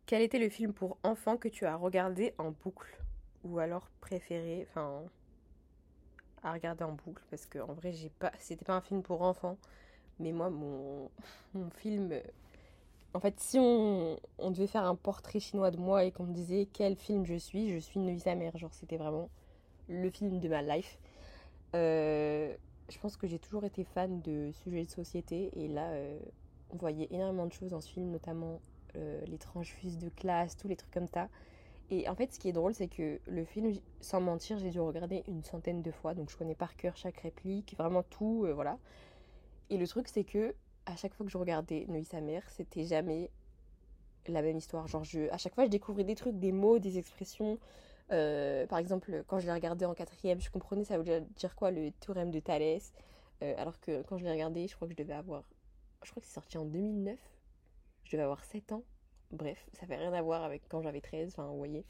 Quel 0.06 0.22
était 0.22 0.40
le 0.40 0.50
film 0.50 0.74
pour 0.74 0.98
enfants 1.04 1.38
que 1.38 1.48
tu 1.48 1.66
as 1.66 1.76
regardé 1.76 2.34
en 2.38 2.52
boucle? 2.52 3.00
Ou 3.44 3.60
alors 3.60 3.90
préféré, 4.02 4.68
enfin, 4.70 5.04
à 6.44 6.54
regarder 6.54 6.84
en 6.84 6.94
boucle? 6.94 7.24
Parce 7.30 7.46
que 7.46 7.60
en 7.60 7.74
vrai, 7.74 7.94
j'ai 7.94 8.10
pas, 8.10 8.32
c'était 8.40 8.66
pas 8.66 8.76
un 8.76 8.82
film 8.82 9.02
pour 9.02 9.22
enfants. 9.22 9.58
Mais 10.20 10.32
moi, 10.32 10.50
mon, 10.50 11.10
mon 11.54 11.70
film. 11.72 12.14
En 13.13 13.19
fait, 13.19 13.39
si 13.39 13.60
on, 13.60 14.18
on 14.39 14.51
devait 14.51 14.68
faire 14.68 14.86
un 14.86 14.95
portrait 14.95 15.39
chinois 15.39 15.69
de 15.71 15.77
moi 15.77 16.04
et 16.04 16.12
qu'on 16.12 16.24
me 16.24 16.33
disait 16.33 16.68
quel 16.74 16.95
film 16.95 17.25
je 17.25 17.36
suis, 17.36 17.69
je 17.71 17.77
suis 17.77 18.00
Neuilly 18.00 18.19
sa 18.19 18.36
mère. 18.36 18.57
Genre, 18.57 18.74
c'était 18.74 18.98
vraiment 18.98 19.30
le 19.88 20.10
film 20.10 20.39
de 20.39 20.48
ma 20.48 20.62
life. 20.62 20.98
Euh, 21.75 22.56
je 22.89 22.98
pense 23.00 23.18
que 23.18 23.27
j'ai 23.27 23.39
toujours 23.39 23.65
été 23.65 23.83
fan 23.83 24.21
de 24.21 24.51
sujets 24.51 24.86
de 24.86 24.89
société. 24.89 25.51
Et 25.56 25.68
là, 25.68 25.92
euh, 25.92 26.19
on 26.71 26.77
voyait 26.77 27.07
énormément 27.12 27.45
de 27.45 27.54
choses 27.54 27.69
dans 27.69 27.81
ce 27.81 27.89
film, 27.89 28.10
notamment 28.10 28.60
euh, 28.95 29.21
les 29.27 29.38
tranches 29.38 29.74
fuses 29.74 29.98
de 29.98 30.10
classe, 30.10 30.57
tous 30.57 30.68
les 30.68 30.75
trucs 30.75 30.92
comme 30.92 31.07
ça. 31.07 31.30
Et 31.92 32.10
en 32.10 32.15
fait, 32.15 32.33
ce 32.33 32.39
qui 32.39 32.50
est 32.50 32.54
drôle, 32.54 32.74
c'est 32.74 32.88
que 32.88 33.19
le 33.27 33.45
film, 33.45 33.71
sans 34.01 34.21
mentir, 34.21 34.57
j'ai 34.57 34.71
dû 34.71 34.80
regarder 34.80 35.24
une 35.27 35.44
centaine 35.44 35.81
de 35.83 35.92
fois. 35.92 36.15
Donc, 36.15 36.31
je 36.31 36.38
connais 36.38 36.56
par 36.56 36.75
cœur 36.75 36.98
chaque 36.98 37.18
réplique, 37.18 37.75
vraiment 37.77 38.04
tout, 38.04 38.45
euh, 38.45 38.54
voilà. 38.54 38.80
Et 39.69 39.77
le 39.77 39.88
truc, 39.88 40.07
c'est 40.07 40.24
que 40.24 40.56
à 40.86 40.96
chaque 40.96 41.14
fois 41.14 41.26
que 41.26 41.32
je 41.32 41.38
regardais 41.38 41.86
Neuilly 41.88 42.06
sa 42.06 42.22
mère, 42.22 42.44
c'était 42.50 42.84
jamais 42.84 43.30
la 44.28 44.42
même 44.42 44.58
histoire. 44.58 44.88
Genre, 44.88 45.04
à 45.32 45.38
chaque 45.38 45.56
fois, 45.56 45.66
je 45.66 45.70
découvrais 45.70 46.04
des 46.04 46.16
trucs, 46.16 46.40
des 46.40 46.52
mots, 46.52 46.80
des 46.80 46.98
expressions. 46.98 47.60
Euh, 48.12 48.66
par 48.68 48.80
exemple, 48.80 49.24
quand 49.28 49.40
je 49.40 49.46
l'ai 49.46 49.54
regardé 49.54 49.86
en 49.86 49.94
quatrième, 49.94 50.42
je 50.42 50.50
comprenais 50.50 50.84
ça 50.84 50.98
voulait 50.98 51.22
dire 51.36 51.56
quoi 51.56 51.72
le 51.72 51.92
théorème 51.92 52.32
de 52.32 52.40
Thalès? 52.40 52.94
Euh, 53.42 53.54
alors 53.58 53.80
que 53.80 54.02
quand 54.04 54.18
je 54.18 54.26
l'ai 54.26 54.32
regardé, 54.32 54.68
je 54.68 54.76
crois 54.76 54.88
que 54.88 54.94
je 54.94 54.98
devais 54.98 55.14
avoir. 55.14 55.44
Je 56.04 56.12
crois 56.12 56.22
que 56.22 56.28
c'est 56.28 56.34
sorti 56.34 56.58
en 56.58 56.66
2009. 56.66 57.18
Je 58.04 58.12
devais 58.12 58.24
avoir 58.24 58.44
7 58.44 58.72
ans. 58.74 58.84
Bref, 59.32 59.68
ça 59.74 59.88
fait 59.88 59.96
rien 59.96 60.14
à 60.14 60.22
voir 60.22 60.44
avec 60.44 60.68
quand 60.70 60.82
j'avais 60.82 61.02
13, 61.02 61.30
enfin, 61.30 61.48
vous 61.48 61.58
voyez. 61.58 61.86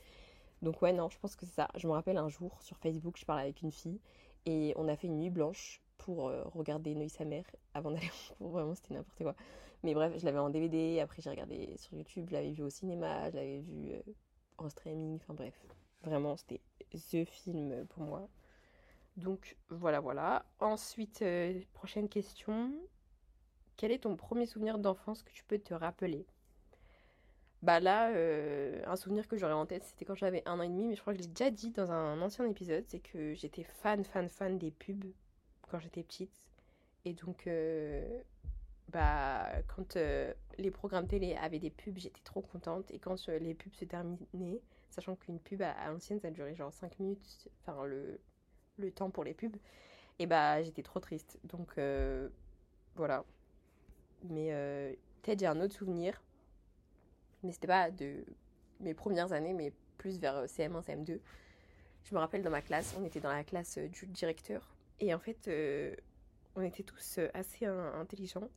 Donc, 0.62 0.82
ouais, 0.82 0.94
non, 0.94 1.10
je 1.10 1.20
pense 1.20 1.36
que 1.36 1.46
c'est 1.46 1.56
ça. 1.56 1.68
Je 1.76 1.88
me 1.88 1.92
rappelle 1.92 2.18
un 2.18 2.30
jour 2.30 2.62
sur 2.62 2.78
Facebook, 2.78 3.18
je 3.18 3.26
parlais 3.26 3.44
avec 3.44 3.62
une 3.62 3.72
fille 3.72 4.00
et 4.46 4.74
on 4.78 4.88
a 4.88 4.96
fait 4.96 5.08
une 5.08 5.18
nuit 5.18 5.30
blanche 5.30 5.83
pour 6.04 6.28
euh, 6.28 6.44
regarder 6.54 6.96
Neuilly 6.96 7.10
sa 7.10 7.24
mère 7.24 7.46
avant 7.74 7.92
d'aller 7.92 8.10
en 8.32 8.36
cours. 8.36 8.50
Vraiment, 8.52 8.76
c'était 8.76 8.94
n'importe 8.94 9.24
quoi. 9.24 9.36
Mais 9.84 9.94
bref, 9.94 10.14
je 10.18 10.26
l'avais 10.26 10.40
en 10.40 10.50
DVD, 10.50 11.00
après 11.00 11.22
j'ai 11.22 11.30
regardé 11.30 11.76
sur 11.78 11.94
YouTube, 11.94 12.28
je 12.30 12.34
l'avais 12.34 12.52
vu 12.52 12.64
au 12.64 12.70
cinéma, 12.70 13.30
je 13.32 13.36
l'avais 13.36 13.60
vu 13.60 13.92
euh, 13.92 14.02
en 14.58 14.70
streaming, 14.70 15.16
enfin 15.16 15.34
bref. 15.34 15.56
Vraiment, 16.04 16.36
c'était 16.36 16.62
The 16.92 17.26
film 17.26 17.86
pour 17.88 18.04
moi. 18.04 18.28
Donc 19.16 19.56
voilà, 19.70 20.02
voilà. 20.02 20.46
Ensuite, 20.60 21.22
euh, 21.22 21.62
prochaine 21.72 22.10
question. 22.10 22.74
Quel 23.78 23.92
est 23.92 24.00
ton 24.00 24.18
premier 24.18 24.46
souvenir 24.46 24.80
d'enfance 24.80 25.24
que 25.24 25.32
tu 25.32 25.44
peux 25.46 25.58
te 25.58 25.74
rappeler? 25.74 26.26
Bah 27.62 27.80
là, 27.80 28.12
un 28.86 28.96
souvenir 28.98 29.26
que 29.26 29.38
j'aurais 29.38 29.54
en 29.54 29.66
tête, 29.66 29.86
c'était 29.86 30.04
quand 30.04 30.16
j'avais 30.16 30.44
un 30.46 30.60
an 30.60 30.64
et 30.64 30.68
demi, 30.68 30.86
mais 30.86 30.96
je 30.96 31.02
crois 31.02 31.14
que 31.14 31.20
je 31.20 31.24
l'ai 31.24 31.30
déjà 31.30 31.50
dit 31.50 31.72
dans 31.72 31.94
un 31.94 32.22
ancien 32.22 32.46
épisode, 32.46 32.84
c'est 32.90 33.00
que 33.00 33.34
j'étais 33.36 33.64
fan, 33.64 34.04
fan, 34.04 34.28
fan 34.28 34.58
des 34.58 34.70
pubs 34.70 35.14
quand 35.74 35.80
j'étais 35.80 36.04
petite. 36.04 36.48
Et 37.04 37.14
donc, 37.14 37.48
euh, 37.48 38.22
bah, 38.90 39.50
quand 39.68 39.98
euh, 39.98 40.32
les 40.60 40.70
programmes 40.70 41.08
télé 41.08 41.36
avaient 41.36 41.58
des 41.58 41.72
pubs, 41.72 41.98
j'étais 41.98 42.22
trop 42.24 42.42
contente. 42.42 42.92
Et 42.92 43.00
quand 43.00 43.18
euh, 43.28 43.40
les 43.40 43.56
pubs 43.56 43.74
se 43.74 43.86
terminaient, 43.86 44.62
sachant 44.92 45.16
qu'une 45.16 45.40
pub 45.40 45.64
à, 45.64 45.72
à 45.72 45.90
l'ancienne, 45.90 46.20
ça 46.20 46.30
durait 46.30 46.56
genre 46.56 46.72
5 46.72 47.00
minutes, 47.00 47.50
enfin 47.62 47.84
le, 47.86 48.22
le 48.78 48.92
temps 48.92 49.10
pour 49.10 49.24
les 49.24 49.34
pubs, 49.34 49.58
et 50.20 50.28
bah 50.28 50.62
j'étais 50.62 50.84
trop 50.84 51.00
triste. 51.00 51.40
Donc 51.46 51.80
voilà. 52.96 53.26
Mais 54.30 54.52
peut-être 55.24 55.40
j'ai 55.40 55.48
un 55.48 55.60
autre 55.60 55.74
souvenir, 55.74 56.22
mais 57.42 57.52
c'était 57.52 57.68
pas 57.68 57.90
de 57.90 58.24
mes 58.80 58.94
premières 58.94 59.34
années, 59.34 59.54
mais 59.54 59.74
plus 59.98 60.20
vers 60.20 60.38
euh, 60.38 60.46
CM1, 60.46 60.84
CM2. 60.84 61.20
Je 62.04 62.14
me 62.14 62.20
rappelle 62.20 62.44
dans 62.44 62.52
ma 62.52 62.62
classe, 62.62 62.96
on 63.00 63.06
était 63.06 63.22
dans 63.22 63.32
la 63.32 63.44
classe 63.44 63.78
du 63.78 64.06
directeur, 64.08 64.73
et 65.00 65.14
en 65.14 65.20
fait, 65.20 65.48
euh, 65.48 65.96
on 66.56 66.62
était 66.62 66.84
tous 66.84 67.18
euh, 67.18 67.30
assez 67.34 67.66
intelligents. 67.66 68.50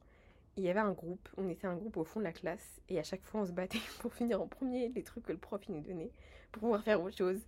Il 0.57 0.65
y 0.65 0.71
avait 0.71 0.81
un 0.81 0.93
groupe, 0.93 1.29
on 1.37 1.49
était 1.49 1.67
un 1.67 1.77
groupe 1.77 1.97
au 1.99 2.05
fond 2.05 2.21
de 2.21 2.25
la 2.25 2.33
classe, 2.33 2.81
et 2.89 2.99
à 2.99 3.03
chaque 3.03 3.23
fois 3.23 3.43
on 3.43 3.47
se 3.47 3.53
battait 3.53 3.79
pour 4.01 4.15
finir 4.15 4.41
en 4.41 4.47
premier 4.47 4.89
les 4.89 5.03
trucs 5.03 5.25
que 5.25 5.33
le 5.33 5.39
prof 5.39 5.69
nous 5.69 5.81
donnait, 5.81 6.11
pour 6.53 6.61
pouvoir 6.61 6.83
faire 6.83 7.03
autre 7.03 7.17
chose. 7.17 7.41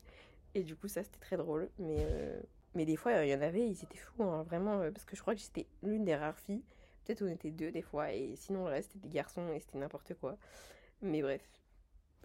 Et 0.55 0.63
du 0.63 0.77
coup, 0.77 0.89
ça 0.89 1.03
c'était 1.03 1.21
très 1.21 1.37
drôle, 1.37 1.71
mais, 1.79 1.97
euh, 2.01 2.41
mais 2.75 2.85
des 2.85 2.97
fois 2.97 3.25
il 3.25 3.31
y 3.31 3.35
en 3.35 3.41
avait, 3.41 3.67
ils 3.67 3.83
étaient 3.83 3.99
fous, 3.99 4.25
hein, 4.25 4.43
vraiment, 4.43 4.81
parce 4.93 5.05
que 5.05 5.17
je 5.17 5.23
crois 5.23 5.35
que 5.35 5.41
j'étais 5.41 5.67
l'une 5.83 6.05
des 6.05 6.17
rares 6.17 6.39
filles. 6.39 6.63
Peut-être 7.05 7.23
on 7.23 7.29
était 7.29 7.51
deux 7.51 7.71
des 7.71 7.83
fois, 7.83 8.13
et 8.13 8.37
sinon 8.37 8.65
le 8.65 8.71
reste 8.71 8.93
c'était 8.93 9.09
des 9.09 9.15
garçons, 9.15 9.53
et 9.53 9.61
c'était 9.61 9.79
n'importe 9.79 10.15
quoi. 10.15 10.37
Mais 11.01 11.23
bref, 11.23 11.43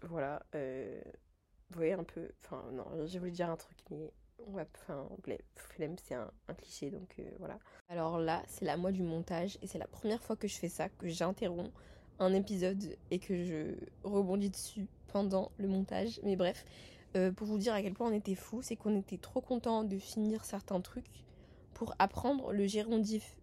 voilà. 0.01 0.43
vous 0.53 1.77
voyez 1.77 1.93
un 1.93 2.03
peu, 2.03 2.29
enfin 2.43 2.63
non, 2.73 2.85
j'ai 3.05 3.19
voulu 3.19 3.31
dire 3.31 3.49
un 3.49 3.57
truc, 3.57 3.77
mais 3.89 4.11
ouais, 4.47 4.67
enfin, 4.75 5.07
flemme, 5.55 5.95
c'est 6.03 6.15
un, 6.15 6.31
cliché, 6.57 6.89
donc 6.89 7.15
euh, 7.19 7.23
voilà. 7.39 7.59
Alors 7.89 8.19
là, 8.19 8.43
c'est 8.47 8.65
la 8.65 8.77
moi 8.77 8.91
du 8.91 9.03
montage, 9.03 9.57
et 9.61 9.67
c'est 9.67 9.79
la 9.79 9.87
première 9.87 10.21
fois 10.21 10.35
que 10.35 10.47
je 10.47 10.55
fais 10.55 10.69
ça, 10.69 10.89
que 10.89 11.07
j'interromps 11.07 11.71
un 12.19 12.33
épisode 12.33 12.95
et 13.11 13.19
que 13.19 13.43
je 13.43 13.75
rebondis 14.03 14.49
dessus 14.49 14.87
pendant 15.07 15.51
le 15.57 15.67
montage. 15.67 16.19
Mais 16.23 16.35
bref, 16.35 16.65
euh, 17.15 17.31
pour 17.31 17.47
vous 17.47 17.57
dire 17.57 17.73
à 17.73 17.81
quel 17.81 17.93
point 17.93 18.09
on 18.09 18.13
était 18.13 18.35
fou, 18.35 18.61
c'est 18.61 18.75
qu'on 18.75 18.97
était 18.97 19.17
trop 19.17 19.41
content 19.41 19.83
de 19.83 19.97
finir 19.97 20.45
certains 20.45 20.81
trucs 20.81 21.23
pour 21.73 21.95
apprendre 21.99 22.53
le 22.53 22.67
gérondif. 22.67 23.35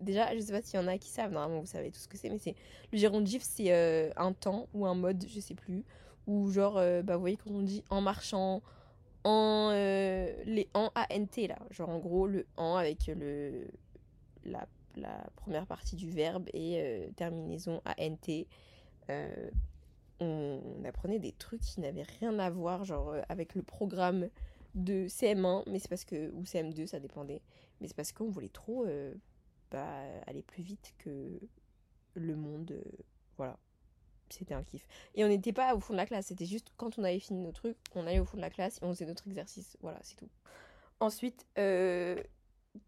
Déjà, 0.00 0.34
je 0.34 0.40
sais 0.40 0.52
pas 0.52 0.62
s'il 0.62 0.78
y 0.78 0.82
en 0.82 0.86
a 0.86 0.98
qui 0.98 1.08
savent, 1.08 1.32
normalement 1.32 1.60
vous 1.60 1.66
savez 1.66 1.90
tout 1.90 1.98
ce 1.98 2.08
que 2.08 2.16
c'est, 2.16 2.28
mais 2.28 2.38
c'est 2.38 2.54
le 2.92 2.98
gérondif, 2.98 3.42
c'est 3.42 3.72
euh, 3.72 4.10
un 4.16 4.32
temps 4.32 4.68
ou 4.74 4.86
un 4.86 4.94
mode, 4.94 5.24
je 5.28 5.40
sais 5.40 5.54
plus, 5.54 5.84
ou 6.26 6.50
genre, 6.50 6.74
bah 7.02 7.14
vous 7.14 7.20
voyez 7.20 7.36
quand 7.36 7.50
on 7.50 7.62
dit 7.62 7.82
en 7.90 8.00
marchant, 8.00 8.62
en 9.28 9.70
euh, 9.72 10.32
les 10.46 10.68
en 10.72 10.90
ANT 10.94 11.36
là, 11.48 11.58
genre 11.70 11.90
en 11.90 11.98
gros 11.98 12.26
le 12.26 12.46
en 12.56 12.76
avec 12.76 13.08
le 13.08 13.68
la, 14.44 14.66
la 14.96 15.26
première 15.36 15.66
partie 15.66 15.96
du 15.96 16.10
verbe 16.10 16.48
et 16.54 16.80
euh, 16.80 17.10
terminaison 17.14 17.82
ANT. 17.84 18.46
Euh, 19.10 19.50
on, 20.20 20.60
apprenait 20.86 21.18
des 21.18 21.32
trucs 21.32 21.60
qui 21.60 21.80
n'avaient 21.80 22.06
rien 22.20 22.38
à 22.38 22.48
voir 22.48 22.84
genre 22.84 23.14
avec 23.28 23.54
le 23.54 23.62
programme 23.62 24.30
de 24.74 25.06
CM1, 25.06 25.64
mais 25.70 25.78
c'est 25.78 25.88
parce 25.88 26.06
que 26.06 26.30
ou 26.30 26.44
CM2 26.44 26.86
ça 26.86 26.98
dépendait, 26.98 27.42
mais 27.80 27.88
c'est 27.88 27.96
parce 27.96 28.12
qu'on 28.12 28.30
voulait 28.30 28.48
trop 28.48 28.86
bah, 29.70 30.02
aller 30.26 30.42
plus 30.42 30.62
vite 30.62 30.94
que 30.98 31.38
le 32.14 32.34
monde, 32.34 32.82
voilà 33.36 33.58
c'était 34.30 34.54
un 34.54 34.62
kiff. 34.62 34.86
Et 35.14 35.24
on 35.24 35.28
n'était 35.28 35.52
pas 35.52 35.74
au 35.74 35.80
fond 35.80 35.92
de 35.92 35.98
la 35.98 36.06
classe, 36.06 36.26
c'était 36.26 36.46
juste 36.46 36.68
quand 36.76 36.98
on 36.98 37.04
avait 37.04 37.20
fini 37.20 37.40
nos 37.40 37.52
trucs, 37.52 37.76
on 37.94 38.06
allait 38.06 38.20
au 38.20 38.24
fond 38.24 38.36
de 38.36 38.42
la 38.42 38.50
classe 38.50 38.78
et 38.78 38.84
on 38.84 38.92
faisait 38.92 39.06
notre 39.06 39.26
exercice. 39.26 39.76
Voilà, 39.80 39.98
c'est 40.02 40.16
tout. 40.16 40.28
Ensuite, 41.00 41.46
euh, 41.58 42.20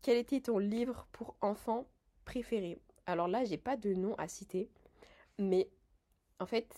quel 0.02 0.16
était 0.16 0.40
ton 0.40 0.58
livre 0.58 1.06
pour 1.12 1.36
enfants 1.40 1.86
préféré 2.24 2.78
Alors 3.06 3.28
là, 3.28 3.44
j'ai 3.44 3.58
pas 3.58 3.76
de 3.76 3.94
nom 3.94 4.14
à 4.16 4.28
citer, 4.28 4.68
mais 5.38 5.68
en 6.40 6.46
fait, 6.46 6.68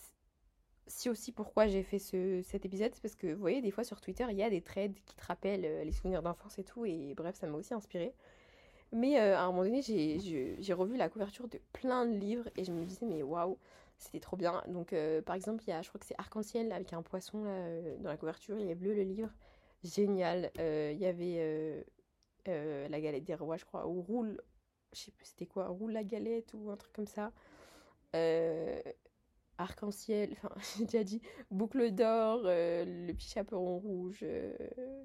si 0.86 1.08
aussi 1.08 1.32
pourquoi 1.32 1.66
j'ai 1.66 1.82
fait 1.82 1.98
ce, 1.98 2.42
cet 2.42 2.64
épisode, 2.64 2.92
c'est 2.94 3.02
parce 3.02 3.14
que 3.14 3.32
vous 3.32 3.40
voyez, 3.40 3.62
des 3.62 3.70
fois 3.70 3.84
sur 3.84 4.00
Twitter, 4.00 4.26
il 4.30 4.36
y 4.36 4.42
a 4.42 4.50
des 4.50 4.60
threads 4.60 4.94
qui 5.06 5.16
te 5.16 5.24
rappellent 5.24 5.64
euh, 5.64 5.84
les 5.84 5.92
souvenirs 5.92 6.22
d'enfance 6.22 6.58
et 6.58 6.64
tout, 6.64 6.84
et 6.84 7.14
bref, 7.14 7.36
ça 7.36 7.46
m'a 7.46 7.56
aussi 7.56 7.74
inspiré. 7.74 8.14
Mais 8.92 9.18
euh, 9.18 9.36
à 9.36 9.42
un 9.42 9.46
moment 9.46 9.64
donné, 9.64 9.80
j'ai 9.80 10.72
revu 10.74 10.96
la 10.96 11.08
couverture 11.08 11.48
de 11.48 11.58
plein 11.72 12.04
de 12.04 12.14
livres 12.14 12.48
et 12.56 12.64
je 12.64 12.72
me 12.72 12.84
disais, 12.84 13.06
mais 13.06 13.22
waouh, 13.22 13.58
c'était 14.02 14.20
trop 14.20 14.36
bien. 14.36 14.62
Donc, 14.66 14.92
euh, 14.92 15.22
par 15.22 15.36
exemple, 15.36 15.62
il 15.66 15.70
y 15.70 15.72
a, 15.72 15.80
je 15.80 15.88
crois 15.88 16.00
que 16.00 16.06
c'est 16.06 16.18
Arc-en-Ciel 16.18 16.72
avec 16.72 16.92
un 16.92 17.02
poisson 17.02 17.44
euh, 17.46 17.96
dans 17.98 18.08
la 18.08 18.16
couverture. 18.16 18.58
Il 18.58 18.68
est 18.68 18.74
bleu 18.74 18.94
le 18.94 19.02
livre. 19.02 19.30
Génial. 19.84 20.50
Euh, 20.58 20.90
il 20.92 20.98
y 20.98 21.06
avait 21.06 21.86
La 22.46 23.00
galette 23.00 23.24
des 23.24 23.34
rois, 23.34 23.56
je 23.56 23.64
crois. 23.64 23.86
Ou 23.86 24.02
Roule. 24.02 24.40
Je 24.92 24.98
sais 24.98 25.10
plus 25.12 25.26
c'était 25.26 25.46
quoi. 25.46 25.68
Roule 25.68 25.92
la 25.92 26.04
galette 26.04 26.52
ou 26.54 26.70
un 26.70 26.76
truc 26.76 26.92
comme 26.92 27.06
ça. 27.06 27.32
Arc-en-ciel. 29.58 30.32
Enfin, 30.36 30.50
j'ai 30.76 30.84
déjà 30.84 31.04
dit. 31.04 31.22
Boucle 31.52 31.92
d'or. 31.92 32.42
le 32.44 33.12
petit 33.12 33.28
chaperon 33.28 33.78
rouge. 33.78 34.24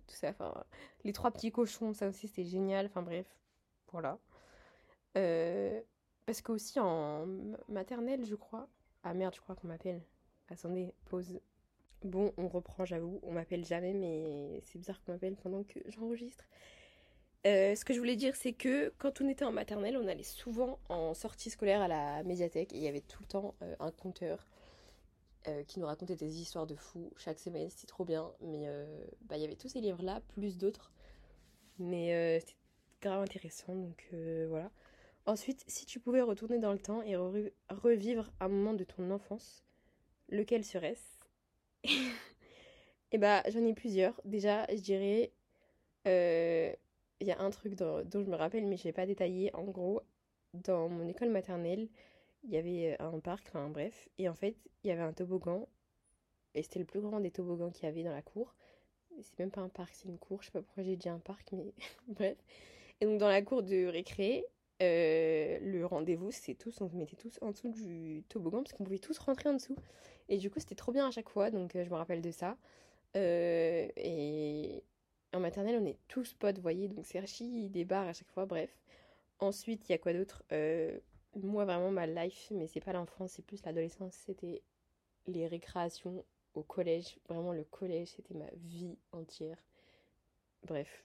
tout 0.07 0.15
ça. 0.15 0.29
Enfin, 0.29 0.63
les 1.03 1.13
trois 1.13 1.29
petits 1.31 1.51
cochons. 1.51 1.93
Ça 1.93 2.07
aussi, 2.07 2.27
c'était 2.27 2.45
génial. 2.45 2.87
Enfin, 2.87 3.03
bref. 3.03 3.27
Voilà. 3.91 4.17
parce 5.13 6.41
que 6.41 6.51
aussi 6.51 6.79
en 6.79 7.27
maternelle, 7.69 8.25
je 8.25 8.35
crois, 8.35 8.67
ah 9.09 9.13
merde, 9.13 9.33
je 9.35 9.41
crois 9.41 9.55
qu'on 9.55 9.67
m'appelle. 9.67 10.01
Attendez, 10.49 10.93
pause. 11.05 11.39
Bon, 12.03 12.33
on 12.37 12.47
reprend, 12.47 12.85
j'avoue. 12.85 13.19
On 13.23 13.31
m'appelle 13.31 13.65
jamais, 13.65 13.93
mais 13.93 14.61
c'est 14.65 14.77
bizarre 14.77 15.01
qu'on 15.03 15.13
m'appelle 15.13 15.35
pendant 15.35 15.63
que 15.63 15.79
j'enregistre. 15.87 16.45
Euh, 17.45 17.75
ce 17.75 17.85
que 17.85 17.93
je 17.93 17.99
voulais 17.99 18.17
dire, 18.17 18.35
c'est 18.35 18.51
que 18.51 18.93
quand 18.97 19.21
on 19.21 19.29
était 19.29 19.45
en 19.45 19.53
maternelle, 19.53 19.97
on 19.97 20.07
allait 20.07 20.23
souvent 20.23 20.79
en 20.89 21.13
sortie 21.13 21.49
scolaire 21.49 21.81
à 21.81 21.87
la 21.87 22.23
médiathèque 22.23 22.73
et 22.73 22.77
il 22.77 22.83
y 22.83 22.87
avait 22.89 23.01
tout 23.01 23.21
le 23.21 23.27
temps 23.27 23.55
euh, 23.61 23.75
un 23.79 23.91
conteur 23.91 24.45
euh, 25.47 25.63
qui 25.63 25.79
nous 25.79 25.85
racontait 25.85 26.17
des 26.17 26.41
histoires 26.41 26.67
de 26.67 26.75
fous 26.75 27.13
chaque 27.15 27.39
semaine. 27.39 27.69
C'était 27.69 27.87
trop 27.87 28.03
bien. 28.03 28.29
Mais 28.41 28.67
bah, 29.21 29.37
il 29.37 29.41
y 29.41 29.45
avait 29.45 29.55
tous 29.55 29.69
ces 29.69 29.79
livres-là, 29.79 30.21
plus 30.27 30.57
d'autres. 30.57 30.91
Mais 31.79 32.39
c'était 32.41 32.57
grave 33.01 33.21
intéressant, 33.21 33.73
donc 33.75 34.09
voilà. 34.49 34.69
Ensuite, 35.27 35.65
si 35.67 35.85
tu 35.85 35.99
pouvais 35.99 36.21
retourner 36.21 36.57
dans 36.57 36.71
le 36.71 36.79
temps 36.79 37.01
et 37.03 37.17
revivre 37.17 38.31
un 38.39 38.47
moment 38.47 38.73
de 38.73 38.85
ton 38.85 39.11
enfance, 39.11 39.65
lequel 40.29 40.63
serait-ce? 40.63 41.83
Eh 43.13 43.17
bah, 43.17 43.41
j'en 43.47 43.65
ai 43.65 43.73
plusieurs. 43.73 44.19
Déjà, 44.25 44.65
je 44.69 44.81
dirais, 44.81 45.31
euh, 46.09 46.73
il 47.21 47.27
y 47.27 47.31
a 47.31 47.39
un 47.39 47.49
truc 47.51 47.73
dont, 47.75 48.03
je 48.11 48.29
me 48.29 48.35
rappelle, 48.35 48.65
mais 48.65 48.75
je 48.75 48.81
ne 48.81 48.89
vais 48.89 48.91
pas 48.91 49.05
détailler. 49.05 49.49
En 49.55 49.63
gros, 49.63 50.01
dans 50.53 50.89
mon 50.89 51.07
école 51.07 51.29
maternelle, 51.29 51.87
il 52.43 52.49
y 52.49 52.57
avait 52.57 52.97
un 52.99 53.17
parc, 53.19 53.47
enfin 53.47 53.69
bref, 53.69 54.09
et 54.17 54.27
en 54.27 54.33
fait, 54.33 54.57
il 54.83 54.89
y 54.89 54.91
avait 54.91 55.03
un 55.03 55.13
toboggan, 55.13 55.69
et 56.53 56.63
c'était 56.63 56.79
le 56.79 56.85
plus 56.85 56.99
grand 56.99 57.21
des 57.21 57.31
toboggans 57.31 57.71
qu'il 57.71 57.85
y 57.85 57.87
avait 57.87 58.03
dans 58.03 58.11
la 58.11 58.21
cour. 58.21 58.53
C'est 59.21 59.39
même 59.39 59.51
pas 59.51 59.61
un 59.61 59.69
parc, 59.69 59.95
c'est 59.95 60.09
une 60.09 60.19
cour. 60.19 60.41
Je 60.41 60.47
sais 60.47 60.51
pas 60.51 60.61
pourquoi 60.61 60.83
j'ai 60.83 60.97
dit 60.97 61.07
un 61.07 61.19
parc, 61.19 61.53
mais 61.53 61.73
bref. 62.09 62.37
Et 62.99 63.05
donc 63.05 63.19
dans 63.19 63.29
la 63.29 63.41
cour 63.41 63.63
de 63.63 63.85
récré, 63.85 64.45
euh, 64.81 65.57
le 65.61 65.85
rendez-vous, 65.85 66.31
c'est 66.31 66.53
tous, 66.53 66.81
on 66.81 66.89
se 66.89 66.95
mettait 66.95 67.15
tous 67.15 67.39
en 67.41 67.51
dessous 67.51 67.69
du 67.69 68.23
toboggan 68.29 68.63
parce 68.63 68.73
qu'on 68.73 68.83
pouvait 68.83 68.99
tous 68.99 69.17
rentrer 69.17 69.49
en 69.49 69.53
dessous. 69.53 69.75
Et 70.29 70.37
du 70.37 70.49
coup, 70.49 70.59
c'était 70.59 70.75
trop 70.75 70.91
bien 70.91 71.07
à 71.07 71.11
chaque 71.11 71.29
fois, 71.29 71.49
donc 71.51 71.75
euh, 71.75 71.83
je 71.83 71.89
me 71.89 71.95
rappelle 71.95 72.21
de 72.21 72.31
ça. 72.31 72.57
Euh, 73.15 73.87
et 73.95 74.83
en 75.33 75.39
maternelle, 75.39 75.79
on 75.81 75.85
est 75.85 75.97
tous 76.07 76.33
potes, 76.33 76.57
vous 76.57 76.61
voyez, 76.61 76.87
donc 76.87 77.05
c'est 77.05 77.17
archi 77.17 77.69
des 77.69 77.85
bars 77.85 78.07
à 78.07 78.13
chaque 78.13 78.29
fois, 78.29 78.45
bref. 78.45 78.69
Ensuite, 79.39 79.87
il 79.87 79.91
y 79.91 79.95
a 79.95 79.97
quoi 79.97 80.13
d'autre? 80.13 80.43
Moi, 81.35 81.65
vraiment, 81.65 81.91
ma 81.91 82.07
life, 82.07 82.47
mais 82.51 82.67
c'est 82.67 82.79
pas 82.79 82.93
l'enfance, 82.93 83.33
c'est 83.33 83.45
plus 83.45 83.63
l'adolescence, 83.63 84.15
c'était 84.25 84.63
les 85.27 85.47
récréations 85.47 86.25
au 86.55 86.63
collège. 86.63 87.17
Vraiment, 87.29 87.53
le 87.53 87.63
collège, 87.63 88.09
c'était 88.15 88.33
ma 88.33 88.49
vie 88.55 88.97
entière. 89.11 89.57
Bref, 90.65 91.03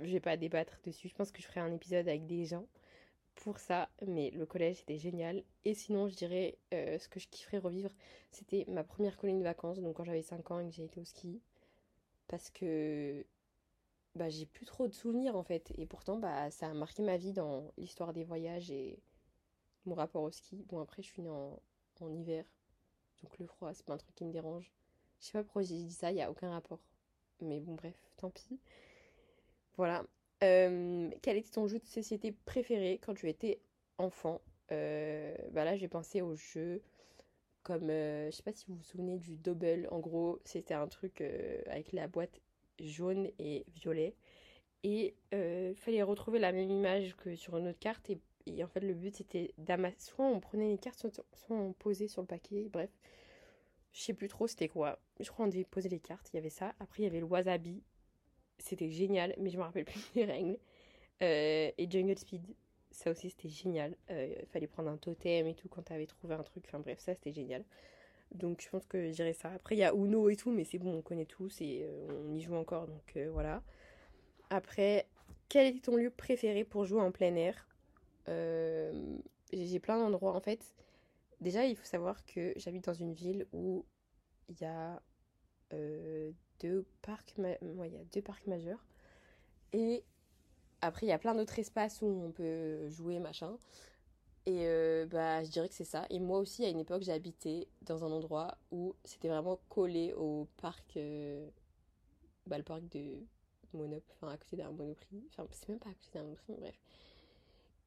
je 0.00 0.12
vais 0.12 0.20
pas 0.20 0.36
débattre 0.36 0.80
dessus. 0.84 1.08
Je 1.08 1.14
pense 1.14 1.30
que 1.30 1.40
je 1.40 1.46
ferai 1.46 1.60
un 1.60 1.72
épisode 1.72 2.08
avec 2.08 2.26
des 2.26 2.44
gens 2.44 2.66
pour 3.42 3.58
ça, 3.58 3.88
mais 4.06 4.30
le 4.30 4.46
collège 4.46 4.78
c'était 4.78 4.98
génial. 4.98 5.42
Et 5.64 5.74
sinon, 5.74 6.08
je 6.08 6.14
dirais 6.14 6.58
euh, 6.74 6.98
ce 6.98 7.08
que 7.08 7.20
je 7.20 7.28
kifferais 7.28 7.58
revivre, 7.58 7.90
c'était 8.30 8.64
ma 8.68 8.84
première 8.84 9.16
colonie 9.16 9.38
de 9.38 9.44
vacances, 9.44 9.78
donc 9.80 9.96
quand 9.96 10.04
j'avais 10.04 10.22
5 10.22 10.50
ans 10.50 10.60
et 10.60 10.68
que 10.68 10.74
j'ai 10.74 10.84
été 10.84 11.00
au 11.00 11.04
ski. 11.04 11.40
Parce 12.26 12.50
que 12.50 13.24
bah, 14.14 14.28
j'ai 14.28 14.46
plus 14.46 14.66
trop 14.66 14.88
de 14.88 14.92
souvenirs 14.94 15.36
en 15.36 15.42
fait. 15.44 15.72
Et 15.78 15.86
pourtant, 15.86 16.18
bah, 16.18 16.50
ça 16.50 16.68
a 16.68 16.74
marqué 16.74 17.02
ma 17.02 17.16
vie 17.16 17.32
dans 17.32 17.72
l'histoire 17.76 18.12
des 18.12 18.24
voyages 18.24 18.70
et 18.70 18.98
mon 19.86 19.94
rapport 19.94 20.22
au 20.22 20.30
ski. 20.30 20.64
Bon, 20.68 20.80
après, 20.80 21.02
je 21.02 21.08
suis 21.08 21.22
née 21.22 21.30
en, 21.30 21.60
en 22.00 22.12
hiver, 22.12 22.44
donc 23.22 23.38
le 23.38 23.46
froid, 23.46 23.72
c'est 23.74 23.84
pas 23.86 23.94
un 23.94 23.98
truc 23.98 24.14
qui 24.14 24.24
me 24.24 24.32
dérange. 24.32 24.72
Je 25.20 25.26
sais 25.26 25.32
pas 25.32 25.42
pourquoi 25.44 25.62
j'ai 25.62 25.76
dit 25.76 25.92
ça, 25.92 26.10
il 26.10 26.16
y 26.18 26.22
a 26.22 26.30
aucun 26.30 26.50
rapport. 26.50 26.80
Mais 27.40 27.60
bon, 27.60 27.74
bref, 27.74 27.96
tant 28.16 28.30
pis. 28.30 28.58
Voilà. 29.76 30.04
Euh, 30.44 31.10
quel 31.22 31.36
était 31.36 31.50
ton 31.50 31.66
jeu 31.66 31.78
de 31.78 31.86
société 31.86 32.32
préféré 32.32 33.00
quand 33.04 33.14
tu 33.14 33.28
étais 33.28 33.60
enfant? 33.98 34.40
Euh, 34.70 35.34
bah 35.52 35.64
Là, 35.64 35.76
j'ai 35.76 35.88
pensé 35.88 36.22
aux 36.22 36.36
jeux 36.36 36.82
comme, 37.62 37.90
euh, 37.90 38.30
je 38.30 38.36
sais 38.36 38.42
pas 38.42 38.52
si 38.52 38.66
vous 38.68 38.76
vous 38.76 38.82
souvenez 38.82 39.18
du 39.18 39.36
Double. 39.36 39.88
En 39.90 39.98
gros, 39.98 40.40
c'était 40.44 40.74
un 40.74 40.86
truc 40.86 41.22
avec 41.66 41.92
la 41.92 42.06
boîte 42.06 42.40
jaune 42.78 43.28
et 43.38 43.64
violet. 43.74 44.14
Et 44.84 45.14
il 45.32 45.74
fallait 45.76 46.02
retrouver 46.02 46.38
la 46.38 46.52
même 46.52 46.70
image 46.70 47.16
que 47.16 47.34
sur 47.34 47.56
une 47.56 47.68
autre 47.68 47.78
carte. 47.80 48.10
Et, 48.46 48.64
en 48.64 48.68
fait, 48.68 48.80
le 48.80 48.94
but 48.94 49.16
c'était 49.16 49.52
d'amasser. 49.58 49.96
Soit 49.98 50.24
on 50.24 50.40
prenait 50.40 50.68
les 50.68 50.78
cartes, 50.78 50.98
soit, 51.00 51.24
on 51.50 51.72
posait 51.72 52.08
sur 52.08 52.22
le 52.22 52.28
paquet. 52.28 52.68
Bref, 52.72 52.90
je 53.92 54.02
sais 54.02 54.14
plus 54.14 54.28
trop 54.28 54.46
c'était 54.46 54.68
quoi. 54.68 55.00
Je 55.18 55.28
crois 55.30 55.44
qu'on 55.44 55.50
devait 55.50 55.64
poser 55.64 55.88
les 55.88 55.98
cartes. 56.00 56.30
Il 56.32 56.36
y 56.36 56.38
avait 56.38 56.50
ça. 56.50 56.74
Après, 56.78 57.02
il 57.02 57.04
y 57.06 57.08
avait 57.08 57.20
le 57.20 57.26
wasabi 57.26 57.82
c'était 58.58 58.90
génial, 58.90 59.34
mais 59.38 59.50
je 59.50 59.56
me 59.56 59.62
rappelle 59.62 59.84
plus 59.84 60.00
les 60.14 60.24
règles. 60.24 60.58
Euh, 61.22 61.70
et 61.76 61.90
Jungle 61.90 62.18
Speed, 62.18 62.42
ça 62.90 63.10
aussi 63.10 63.30
c'était 63.30 63.48
génial. 63.48 63.96
Il 64.08 64.14
euh, 64.14 64.46
fallait 64.52 64.66
prendre 64.66 64.90
un 64.90 64.96
totem 64.96 65.46
et 65.46 65.54
tout 65.54 65.68
quand 65.68 65.82
t'avais 65.82 66.06
trouvé 66.06 66.34
un 66.34 66.42
truc. 66.42 66.64
Enfin 66.66 66.78
bref, 66.78 66.98
ça 67.00 67.14
c'était 67.14 67.32
génial. 67.32 67.64
Donc 68.32 68.60
je 68.62 68.68
pense 68.68 68.86
que 68.86 69.10
j'irai 69.10 69.32
ça. 69.32 69.50
Après 69.50 69.74
il 69.74 69.78
y 69.78 69.84
a 69.84 69.92
Uno 69.94 70.28
et 70.28 70.36
tout, 70.36 70.50
mais 70.50 70.64
c'est 70.64 70.78
bon, 70.78 70.98
on 70.98 71.02
connaît 71.02 71.26
tous 71.26 71.60
et 71.60 71.82
euh, 71.82 72.24
on 72.26 72.34
y 72.34 72.40
joue 72.40 72.54
encore, 72.54 72.86
donc 72.86 73.16
voilà. 73.32 73.62
Après, 74.50 75.06
quel 75.48 75.66
était 75.66 75.80
ton 75.80 75.96
lieu 75.96 76.10
préféré 76.10 76.64
pour 76.64 76.84
jouer 76.86 77.00
en 77.00 77.10
plein 77.10 77.34
air? 77.34 77.66
J'ai 79.52 79.80
plein 79.80 79.98
d'endroits 79.98 80.34
en 80.34 80.40
fait. 80.40 80.74
Déjà, 81.40 81.64
il 81.64 81.76
faut 81.76 81.84
savoir 81.84 82.24
que 82.26 82.52
j'habite 82.56 82.84
dans 82.84 82.94
une 82.94 83.14
ville 83.14 83.46
où 83.52 83.84
il 84.48 84.60
y 84.60 84.64
a 84.64 85.00
deux 86.60 86.84
parcs, 87.02 87.34
il 87.38 87.44
y 87.44 87.96
a 87.96 88.04
deux 88.12 88.22
parcs 88.22 88.46
majeurs. 88.46 88.84
Et 89.72 90.04
après, 90.80 91.06
il 91.06 91.08
y 91.08 91.12
a 91.12 91.18
plein 91.18 91.34
d'autres 91.34 91.58
espaces 91.58 92.02
où 92.02 92.06
on 92.06 92.30
peut 92.30 92.88
jouer, 92.88 93.18
machin. 93.18 93.56
Et 94.46 94.66
euh, 94.66 95.06
bah, 95.06 95.44
je 95.44 95.50
dirais 95.50 95.68
que 95.68 95.74
c'est 95.74 95.84
ça. 95.84 96.06
Et 96.10 96.20
moi 96.20 96.38
aussi, 96.38 96.64
à 96.64 96.68
une 96.68 96.78
époque, 96.78 97.02
j'ai 97.02 97.12
habité 97.12 97.68
dans 97.82 98.04
un 98.04 98.10
endroit 98.10 98.56
où 98.70 98.94
c'était 99.04 99.28
vraiment 99.28 99.58
collé 99.68 100.14
au 100.14 100.48
parc, 100.56 100.96
euh, 100.96 101.48
bah, 102.46 102.56
le 102.56 102.64
parc 102.64 102.88
de 102.88 103.26
Monop, 103.74 104.02
enfin 104.14 104.32
à 104.32 104.38
côté 104.38 104.56
d'un 104.56 104.70
Monoprix. 104.70 105.22
Enfin, 105.30 105.46
c'est 105.52 105.68
même 105.68 105.78
pas 105.78 105.90
à 105.90 105.94
côté 105.94 106.10
d'un 106.14 106.22
Monoprix, 106.22 106.54
bref. 106.58 106.78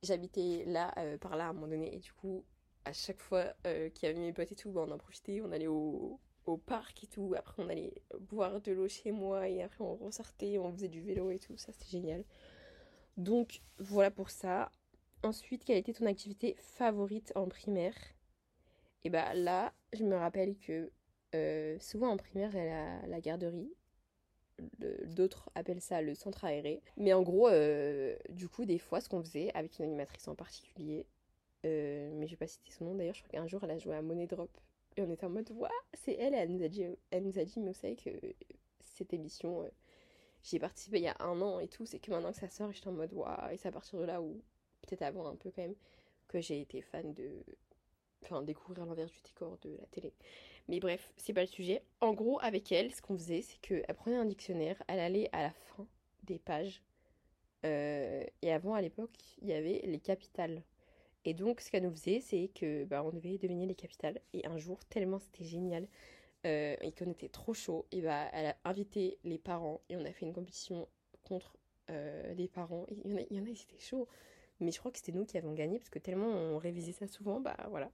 J'habitais 0.03 0.63
là, 0.67 0.93
euh, 0.97 1.17
par 1.17 1.35
là 1.35 1.47
à 1.47 1.49
un 1.49 1.53
moment 1.53 1.67
donné, 1.67 1.95
et 1.95 1.99
du 1.99 2.13
coup, 2.13 2.43
à 2.85 2.93
chaque 2.93 3.19
fois 3.19 3.53
qu'il 3.63 4.03
y 4.03 4.11
avait 4.11 4.19
mes 4.19 4.33
potes 4.33 4.51
et 4.51 4.55
tout, 4.55 4.71
bah, 4.71 4.85
on 4.87 4.91
en 4.91 4.97
profitait, 4.97 5.41
on 5.41 5.51
allait 5.51 5.67
au, 5.67 6.19
au 6.45 6.57
parc 6.57 7.03
et 7.03 7.07
tout. 7.07 7.33
Après, 7.37 7.61
on 7.61 7.69
allait 7.69 7.93
boire 8.19 8.61
de 8.61 8.71
l'eau 8.71 8.87
chez 8.87 9.11
moi, 9.11 9.47
et 9.47 9.61
après, 9.61 9.83
on 9.83 9.95
ressortait, 9.95 10.57
on 10.57 10.71
faisait 10.71 10.87
du 10.87 11.01
vélo 11.01 11.31
et 11.31 11.39
tout. 11.39 11.57
Ça, 11.57 11.71
c'était 11.71 11.89
génial. 11.89 12.23
Donc, 13.17 13.61
voilà 13.79 14.11
pour 14.11 14.29
ça. 14.29 14.71
Ensuite, 15.23 15.63
quelle 15.63 15.77
était 15.77 15.93
ton 15.93 16.05
activité 16.05 16.55
favorite 16.59 17.31
en 17.35 17.47
primaire? 17.47 17.95
Et 19.03 19.09
bah 19.09 19.33
là, 19.33 19.73
je 19.93 20.03
me 20.03 20.15
rappelle 20.15 20.57
que 20.57 20.91
euh, 21.35 21.77
souvent 21.79 22.09
en 22.09 22.17
primaire, 22.17 22.53
y 22.55 22.59
a 22.59 23.07
la, 23.07 23.21
garderie. 23.21 23.73
D'autres 25.05 25.49
appellent 25.55 25.81
ça 25.81 26.01
le 26.01 26.13
centre 26.13 26.45
aéré. 26.45 26.81
Mais 26.97 27.13
en 27.13 27.23
gros, 27.23 27.47
euh, 27.47 28.15
du 28.29 28.47
coup, 28.47 28.65
des 28.65 28.77
fois, 28.77 29.01
ce 29.01 29.09
qu'on 29.09 29.23
faisait 29.23 29.51
avec 29.55 29.79
une 29.79 29.85
animatrice 29.85 30.27
en 30.27 30.35
particulier, 30.35 31.07
euh, 31.65 32.11
mais 32.15 32.27
je 32.27 32.35
pas 32.35 32.47
citer 32.47 32.71
son 32.71 32.85
nom 32.85 32.95
d'ailleurs, 32.95 33.13
je 33.15 33.23
crois 33.23 33.39
qu'un 33.39 33.47
jour 33.47 33.63
elle 33.63 33.71
a 33.71 33.77
joué 33.77 33.95
à 33.95 34.01
Money 34.01 34.27
Drop. 34.27 34.49
Et 34.97 35.01
on 35.01 35.09
était 35.09 35.25
en 35.25 35.29
mode, 35.29 35.49
waouh, 35.51 35.69
c'est 35.93 36.13
elle, 36.13 36.33
elle 36.33 36.51
nous, 36.51 36.63
a 36.63 36.67
dit, 36.67 36.85
elle 37.11 37.23
nous 37.23 37.39
a 37.39 37.45
dit, 37.45 37.59
mais 37.59 37.71
vous 37.71 37.79
savez 37.79 37.95
que 37.95 38.09
cette 38.81 39.13
émission, 39.13 39.69
j'y 40.43 40.57
ai 40.57 40.59
participé 40.59 40.97
il 40.97 41.03
y 41.03 41.07
a 41.07 41.15
un 41.19 41.41
an 41.41 41.59
et 41.59 41.67
tout, 41.67 41.85
c'est 41.85 41.99
que 41.99 42.11
maintenant 42.11 42.31
que 42.31 42.39
ça 42.39 42.49
sort, 42.49 42.71
j'étais 42.71 42.89
en 42.89 42.93
mode, 42.93 43.13
waouh, 43.13 43.51
et 43.51 43.57
c'est 43.57 43.69
à 43.69 43.71
partir 43.71 43.99
de 43.99 44.05
là 44.05 44.21
où, 44.21 44.41
peut-être 44.81 45.01
avant 45.03 45.27
un 45.27 45.35
peu 45.35 45.51
quand 45.51 45.61
même, 45.61 45.75
que 46.27 46.41
j'ai 46.41 46.61
été 46.61 46.81
fan 46.81 47.13
de. 47.13 47.43
Enfin, 48.23 48.43
découvrir 48.43 48.85
l'envers 48.85 49.07
du 49.07 49.19
décor 49.23 49.57
de 49.63 49.75
la 49.77 49.85
télé. 49.87 50.13
Mais 50.67 50.79
bref, 50.79 51.11
c'est 51.17 51.33
pas 51.33 51.41
le 51.41 51.47
sujet. 51.47 51.83
En 52.01 52.13
gros, 52.13 52.39
avec 52.41 52.71
elle, 52.71 52.93
ce 52.93 53.01
qu'on 53.01 53.17
faisait, 53.17 53.41
c'est 53.41 53.59
qu'elle 53.61 53.95
prenait 53.95 54.15
un 54.15 54.25
dictionnaire, 54.25 54.81
elle 54.87 54.99
allait 54.99 55.29
à 55.31 55.41
la 55.41 55.51
fin 55.51 55.87
des 56.23 56.37
pages. 56.37 56.83
Euh, 57.65 58.23
et 58.41 58.51
avant, 58.51 58.75
à 58.75 58.81
l'époque, 58.81 59.17
il 59.41 59.47
y 59.47 59.53
avait 59.53 59.81
les 59.83 59.99
capitales. 59.99 60.61
Et 61.25 61.33
donc, 61.33 61.61
ce 61.61 61.69
qu'elle 61.69 61.83
nous 61.83 61.91
faisait, 61.91 62.19
c'est 62.19 62.49
que 62.53 62.85
bah, 62.85 63.03
on 63.03 63.11
devait 63.11 63.37
deviner 63.37 63.65
les 63.65 63.75
capitales. 63.75 64.19
Et 64.33 64.45
un 64.45 64.57
jour, 64.57 64.83
tellement 64.85 65.19
c'était 65.19 65.45
génial 65.45 65.87
euh, 66.45 66.75
et 66.81 66.91
qu'on 66.91 67.11
était 67.11 67.29
trop 67.29 67.53
chaud, 67.53 67.85
et 67.91 68.01
bah, 68.01 68.27
elle 68.33 68.47
a 68.47 68.57
invité 68.65 69.19
les 69.23 69.37
parents 69.37 69.81
et 69.89 69.97
on 69.97 70.05
a 70.05 70.11
fait 70.11 70.25
une 70.25 70.33
compétition 70.33 70.87
contre 71.23 71.57
euh, 71.91 72.33
les 72.33 72.47
parents. 72.47 72.85
Et 72.89 72.95
il 73.05 73.11
y 73.11 73.13
en 73.13 73.17
a, 73.17 73.21
il 73.29 73.37
y 73.37 73.39
en 73.39 73.43
a 73.51 73.55
c'était 73.55 73.79
chaud. 73.79 74.07
Mais 74.59 74.71
je 74.71 74.79
crois 74.79 74.91
que 74.91 74.97
c'était 74.97 75.11
nous 75.11 75.25
qui 75.25 75.37
avons 75.37 75.53
gagné 75.53 75.79
parce 75.79 75.89
que 75.89 75.99
tellement 75.99 76.27
on 76.27 76.57
révisait 76.57 76.91
ça 76.91 77.07
souvent, 77.07 77.39
bah 77.39 77.57
voilà. 77.69 77.91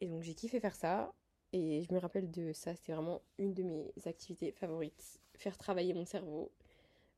Et 0.00 0.08
donc 0.08 0.22
j'ai 0.22 0.34
kiffé 0.34 0.60
faire 0.60 0.74
ça. 0.74 1.12
Et 1.52 1.82
je 1.82 1.92
me 1.92 1.98
rappelle 1.98 2.30
de 2.30 2.52
ça, 2.52 2.74
c'était 2.76 2.92
vraiment 2.92 3.22
une 3.38 3.54
de 3.54 3.62
mes 3.64 3.92
activités 4.06 4.52
favorites. 4.52 5.20
Faire 5.34 5.58
travailler 5.58 5.94
mon 5.94 6.04
cerveau. 6.04 6.52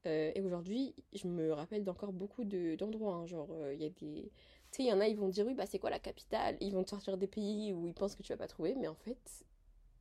Euh, 0.07 0.33
et 0.35 0.41
aujourd'hui, 0.41 0.95
je 1.13 1.27
me 1.29 1.53
rappelle 1.53 1.85
d'encore 1.85 2.13
beaucoup 2.13 2.45
d'endroits. 2.45 3.15
Hein, 3.17 3.27
genre, 3.27 3.49
euh, 3.53 3.75
il 3.75 3.83
y 3.83 3.85
a 3.85 3.91
des. 3.91 4.31
Tu 4.73 4.83
il 4.83 4.89
y 4.89 4.93
en 4.93 5.01
a, 5.01 5.07
ils 5.07 5.19
vont 5.19 5.29
dire 5.29 5.47
oui, 5.47 5.55
bah 5.55 5.67
c'est 5.67 5.79
quoi 5.79 5.91
la 5.91 5.99
capitale? 5.99 6.57
Ils 6.61 6.73
vont 6.73 6.83
te 6.83 6.91
sortir 6.91 7.19
des 7.19 7.27
pays 7.27 7.75
où 7.75 7.87
ils 7.87 7.93
pensent 7.93 8.17
que 8.17 8.23
tu 8.23 8.33
vas 8.33 8.39
pas 8.39 8.49
trouver. 8.49 8.75
Mais 8.75 8.89
en 8.89 8.95
fait, 8.95 9.19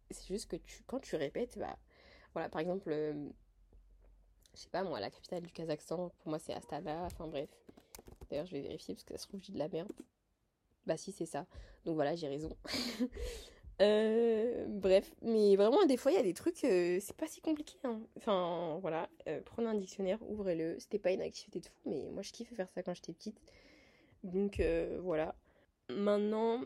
c'est 0.10 0.28
juste 0.28 0.50
que 0.50 0.56
tu, 0.56 0.84
quand 0.88 1.00
tu 1.00 1.16
répètes, 1.18 1.58
bah. 1.60 1.78
Voilà, 2.34 2.48
par 2.48 2.62
exemple, 2.62 2.90
euh, 2.90 3.30
je 4.56 4.62
sais 4.62 4.70
pas 4.70 4.84
moi, 4.84 5.01
la 5.01 5.10
capitale 5.12 5.44
du 5.44 5.51
Kazakhstan, 5.51 6.12
pour 6.18 6.30
moi 6.30 6.40
c'est 6.40 6.54
Astana. 6.54 7.04
Enfin 7.04 7.28
bref. 7.28 7.50
D'ailleurs, 8.30 8.46
je 8.46 8.54
vais 8.54 8.62
vérifier 8.62 8.96
parce 8.96 9.04
que 9.04 9.13
ça 9.13 9.18
se 9.18 9.28
trouve, 9.28 9.42
je 9.44 9.51
de 9.51 9.58
la 9.58 9.68
merde. 9.68 9.92
Bah 10.86 10.96
si, 10.96 11.12
c'est 11.12 11.25
ça. 11.25 11.46
Donc 11.84 11.96
voilà, 11.96 12.16
j'ai 12.16 12.28
raison. 12.28 12.50
Euh, 13.80 14.68
bref, 14.68 15.12
mais 15.24 15.56
vraiment, 15.56 15.84
des 15.88 15.98
fois, 15.98 16.12
il 16.12 16.16
y 16.16 16.20
a 16.20 16.24
des 16.24 16.36
trucs, 16.36 16.63
euh, 16.66 17.00
c'est 17.01 17.16
pas 17.18 17.25
si 17.25 17.42
compliqué. 17.42 17.80
Hein. 17.84 18.00
Enfin, 18.16 18.78
voilà, 18.80 19.10
prenez 19.46 19.70
un 19.70 19.74
dictionnaire, 19.74 20.20
ouvrez-le. 20.30 20.78
C'était 20.78 21.00
pas 21.00 21.12
une 21.12 21.22
activité 21.24 21.62
de 21.62 21.66
fou, 21.66 21.90
mais 21.90 22.12
moi, 22.12 22.22
je 22.22 22.32
kiffais 22.32 22.54
faire 22.54 22.70
ça 22.70 22.84
quand 22.84 22.94
j'étais 22.94 23.12
petite. 23.12 23.42
Donc 24.24 24.62
voilà. 25.01 25.36
Maintenant, 25.90 26.62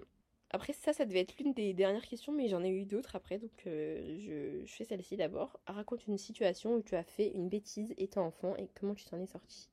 après 0.52 0.74
ça, 0.74 0.94
ça 0.94 1.06
devait 1.06 1.22
être 1.22 1.38
l'une 1.38 1.54
des 1.54 1.74
dernières 1.74 2.06
questions, 2.06 2.32
mais 2.34 2.48
j'en 2.48 2.64
ai 2.64 2.70
eu 2.70 2.86
d'autres 2.86 3.16
après, 3.16 3.40
donc 3.40 3.52
je, 3.66 4.64
je, 4.66 4.72
fais 4.72 4.86
celle-ci 4.86 5.18
d'abord. 5.18 5.60
Raconte 5.68 6.08
une 6.08 6.18
situation 6.18 6.76
où 6.76 6.82
tu 6.82 6.96
as 6.96 7.04
fait 7.04 7.32
une 7.32 7.50
bêtise 7.50 7.94
étant 7.98 8.26
enfant 8.26 8.56
et 8.58 8.68
comment 8.80 8.96
tu 8.96 9.06
t'en 9.06 9.20
es 9.20 9.26
sorti. 9.26 9.70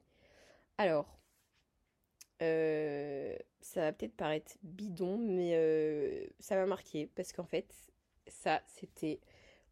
Alors, 0.78 1.18
euh, 2.42 3.36
ça 3.60 3.82
va 3.82 3.92
peut-être 3.92 4.16
paraître 4.16 4.56
bidon, 4.62 5.16
mais 5.16 5.52
euh, 5.54 6.26
ça 6.40 6.56
m'a 6.56 6.66
marqué 6.66 7.08
parce 7.14 7.32
qu'en 7.32 7.44
fait, 7.44 7.72
ça, 8.26 8.62
c'était 8.66 9.20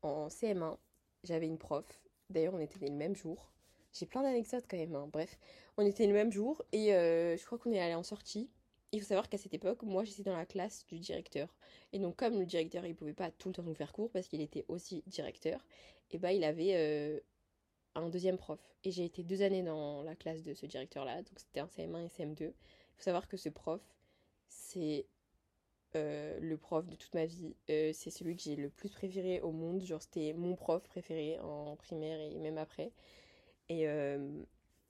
en 0.02 0.28
CM1. 0.28 0.76
J'avais 1.24 1.46
une 1.46 1.58
prof. 1.58 1.84
D'ailleurs, 2.30 2.54
on 2.54 2.60
était 2.60 2.78
le 2.86 2.92
même 2.92 3.16
jour. 3.16 3.50
J'ai 3.92 4.06
plein 4.06 4.22
d'anecdotes 4.22 4.64
quand 4.68 4.76
même. 4.76 4.94
Hein. 4.94 5.08
Bref, 5.12 5.38
on 5.76 5.84
était 5.84 6.06
le 6.06 6.12
même 6.12 6.32
jour 6.32 6.62
et 6.72 6.94
euh, 6.94 7.36
je 7.36 7.44
crois 7.44 7.58
qu'on 7.58 7.72
est 7.72 7.80
allé 7.80 7.94
en 7.94 8.02
sortie. 8.02 8.50
Il 8.92 9.00
faut 9.00 9.06
savoir 9.06 9.28
qu'à 9.28 9.38
cette 9.38 9.54
époque, 9.54 9.82
moi, 9.82 10.04
j'étais 10.04 10.24
dans 10.24 10.36
la 10.36 10.46
classe 10.46 10.84
du 10.86 10.98
directeur. 10.98 11.48
Et 11.92 11.98
donc, 11.98 12.16
comme 12.16 12.38
le 12.38 12.46
directeur, 12.46 12.84
il 12.86 12.96
pouvait 12.96 13.14
pas 13.14 13.30
tout 13.30 13.48
le 13.48 13.54
temps 13.54 13.62
nous 13.62 13.74
faire 13.74 13.92
cours 13.92 14.10
parce 14.10 14.26
qu'il 14.26 14.40
était 14.40 14.64
aussi 14.66 15.04
directeur, 15.06 15.64
et 16.10 16.18
bah, 16.18 16.32
il 16.32 16.42
avait 16.42 17.22
un 17.94 18.08
deuxième 18.08 18.36
prof. 18.36 18.60
Et 18.84 18.90
j'ai 18.90 19.04
été 19.04 19.22
deux 19.22 19.42
années 19.42 19.62
dans 19.62 20.02
la 20.02 20.14
classe 20.14 20.42
de 20.42 20.54
ce 20.54 20.66
directeur-là, 20.66 21.22
donc 21.22 21.38
c'était 21.38 21.60
un 21.60 21.66
CM1 21.66 22.04
et 22.04 22.08
CM2. 22.08 22.42
Il 22.42 22.52
faut 22.96 23.02
savoir 23.02 23.28
que 23.28 23.36
ce 23.36 23.48
prof, 23.48 23.80
c'est 24.48 25.06
euh, 25.96 26.38
le 26.40 26.56
prof 26.56 26.86
de 26.86 26.96
toute 26.96 27.14
ma 27.14 27.26
vie. 27.26 27.54
Euh, 27.68 27.90
c'est 27.92 28.10
celui 28.10 28.36
que 28.36 28.42
j'ai 28.42 28.56
le 28.56 28.70
plus 28.70 28.88
préféré 28.88 29.40
au 29.40 29.50
monde. 29.50 29.82
Genre, 29.82 30.00
c'était 30.00 30.32
mon 30.32 30.54
prof 30.54 30.82
préféré 30.82 31.38
en 31.40 31.76
primaire 31.76 32.20
et 32.20 32.38
même 32.38 32.58
après. 32.58 32.92
Et 33.70 33.88
euh, 33.88 34.18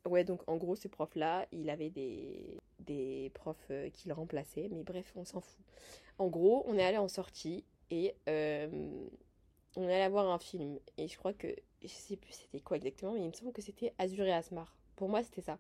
ouais, 0.09 0.25
donc 0.25 0.43
en 0.49 0.57
gros, 0.57 0.75
ce 0.75 0.89
prof-là, 0.89 1.47
il 1.53 1.71
avait 1.71 1.91
des, 1.91 3.31
profs 3.35 3.71
qui 3.93 4.09
le 4.09 4.15
remplaçaient. 4.15 4.69
Mais 4.73 4.83
bref, 4.83 5.13
on 5.15 5.25
s'en 5.25 5.41
fout. 5.41 5.65
En 6.19 6.27
gros, 6.27 6.65
on 6.67 6.77
est 6.77 6.85
allé 6.85 6.99
en 6.99 7.07
sortie 7.09 7.65
et 7.93 8.15
on 9.77 9.89
est 9.89 9.95
allé 10.03 10.11
voir 10.11 10.29
un 10.29 10.39
film. 10.39 10.81
Et 10.99 11.07
je 11.07 11.17
crois 11.17 11.33
que 11.33 11.49
je 11.83 11.89
sais 11.89 12.17
plus 12.17 12.33
c'était 12.33 12.61
quoi 12.61 12.77
exactement, 12.77 13.13
mais 13.13 13.21
il 13.21 13.29
me 13.29 13.33
semble 13.33 13.53
que 13.53 13.63
c'était 13.63 13.95
Azur 13.99 14.25
et 14.25 14.33
Asmar. 14.33 14.77
Pour 14.97 15.09
moi, 15.09 15.23
c'était 15.23 15.43
ça. 15.43 15.59